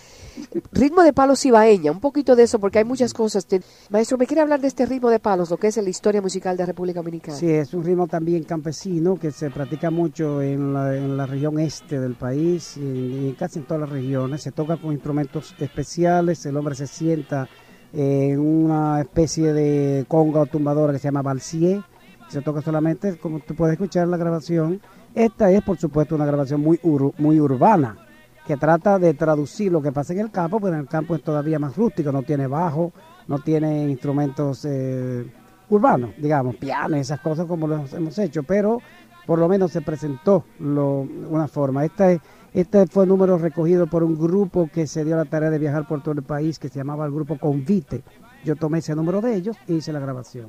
Ritmo 0.73 1.03
de 1.03 1.13
palos 1.13 1.45
ibaeña, 1.45 1.93
un 1.93 2.01
poquito 2.01 2.35
de 2.37 2.45
eso, 2.45 2.59
porque 2.59 2.79
hay 2.79 2.85
muchas 2.85 3.13
cosas. 3.15 3.47
Maestro, 3.91 4.19
¿me 4.19 4.27
quiere 4.27 4.41
hablar 4.43 4.61
de 4.61 4.69
este 4.69 4.87
ritmo 4.87 5.11
de 5.11 5.19
palos, 5.19 5.51
lo 5.51 5.57
que 5.57 5.69
es 5.69 5.77
la 5.77 5.89
historia 5.89 6.21
musical 6.23 6.57
de 6.57 6.67
República 6.67 7.01
Dominicana? 7.01 7.37
Sí, 7.37 7.51
es 7.51 7.75
un 7.75 7.85
ritmo 7.85 8.07
también 8.07 8.45
campesino 8.45 9.19
que 9.19 9.31
se 9.31 9.51
practica 9.51 9.91
mucho 9.91 10.41
en 10.43 10.73
la, 10.73 10.97
en 10.97 11.17
la 11.17 11.27
región 11.27 11.59
este 11.59 12.01
del 12.01 12.15
país 12.15 12.77
y, 12.77 12.81
y 13.29 13.37
casi 13.39 13.59
en 13.59 13.67
todas 13.67 13.81
las 13.83 13.91
regiones. 13.91 14.43
Se 14.43 14.53
toca 14.53 14.77
con 14.77 14.93
instrumentos 14.93 15.55
especiales, 15.59 16.45
el 16.47 16.57
hombre 16.57 16.75
se 16.75 16.87
sienta 16.87 17.49
en 17.93 18.41
una 18.41 19.01
especie 19.01 19.53
de 19.53 20.05
conga 20.09 20.41
o 20.41 20.47
tumbadora 20.47 20.93
que 20.93 20.99
se 20.99 21.09
llama 21.09 21.23
balsier. 21.23 21.83
Se 22.29 22.41
toca 22.41 22.63
solamente, 22.63 23.19
como 23.19 23.41
tú 23.41 23.55
puedes 23.55 23.75
escuchar 23.75 24.09
la 24.09 24.17
grabación. 24.17 24.81
Esta 25.15 25.51
es, 25.51 25.63
por 25.63 25.77
supuesto, 25.77 26.15
una 26.15 26.25
grabación 26.25 26.63
muy, 26.63 26.79
ur- 26.79 27.13
muy 27.19 27.39
urbana 27.39 27.99
que 28.47 28.57
trata 28.57 28.99
de 28.99 29.15
traducir 29.15 29.71
lo 29.73 29.81
que 29.83 29.93
pasa 29.93 30.13
en 30.13 30.21
el 30.21 30.31
campo, 30.31 30.59
pero 30.61 30.75
en 30.75 30.81
el 30.81 30.89
campo 30.89 31.15
es 31.15 31.23
todavía 31.23 31.59
más 31.59 31.77
rústico, 31.77 32.11
no 32.13 32.23
tiene 32.23 32.47
bajo, 32.47 32.93
no 33.29 33.39
tiene 33.39 33.89
instrumentos 33.89 34.65
eh, 34.65 35.25
urbanos, 35.69 36.11
digamos, 36.19 36.57
piano 36.57 36.97
y 36.97 37.01
esas 37.01 37.21
cosas 37.21 37.47
como 37.47 37.67
los 37.67 37.93
hemos 37.93 38.19
hecho, 38.19 38.43
pero 38.43 38.79
por 39.27 39.39
lo 39.39 39.49
menos 39.49 39.71
se 39.71 39.81
presentó 39.81 40.45
una 40.59 41.47
forma. 41.49 41.85
Esta 41.85 42.11
es- 42.13 42.21
este 42.53 42.87
fue 42.87 43.05
un 43.05 43.11
número 43.11 43.39
recogido 43.39 43.87
por 43.87 44.03
un 44.03 44.19
grupo 44.19 44.69
que 44.71 44.87
se 44.87 45.05
dio 45.05 45.17
la 45.17 45.25
tarea 45.25 45.49
de 45.49 45.59
viajar 45.59 45.87
por 45.87 46.03
todo 46.03 46.13
el 46.15 46.23
país, 46.23 46.59
que 46.59 46.69
se 46.69 46.79
llamaba 46.81 47.07
el 47.07 47.13
grupo 47.13 47.39
Convite. 47.39 48.03
Yo 48.45 48.57
tomé 48.57 48.79
ese 48.79 48.95
número 48.97 49.21
de 49.21 49.35
ellos 49.37 49.57
e 49.69 49.75
hice 49.75 49.93
la 49.93 50.01
grabación. 50.01 50.49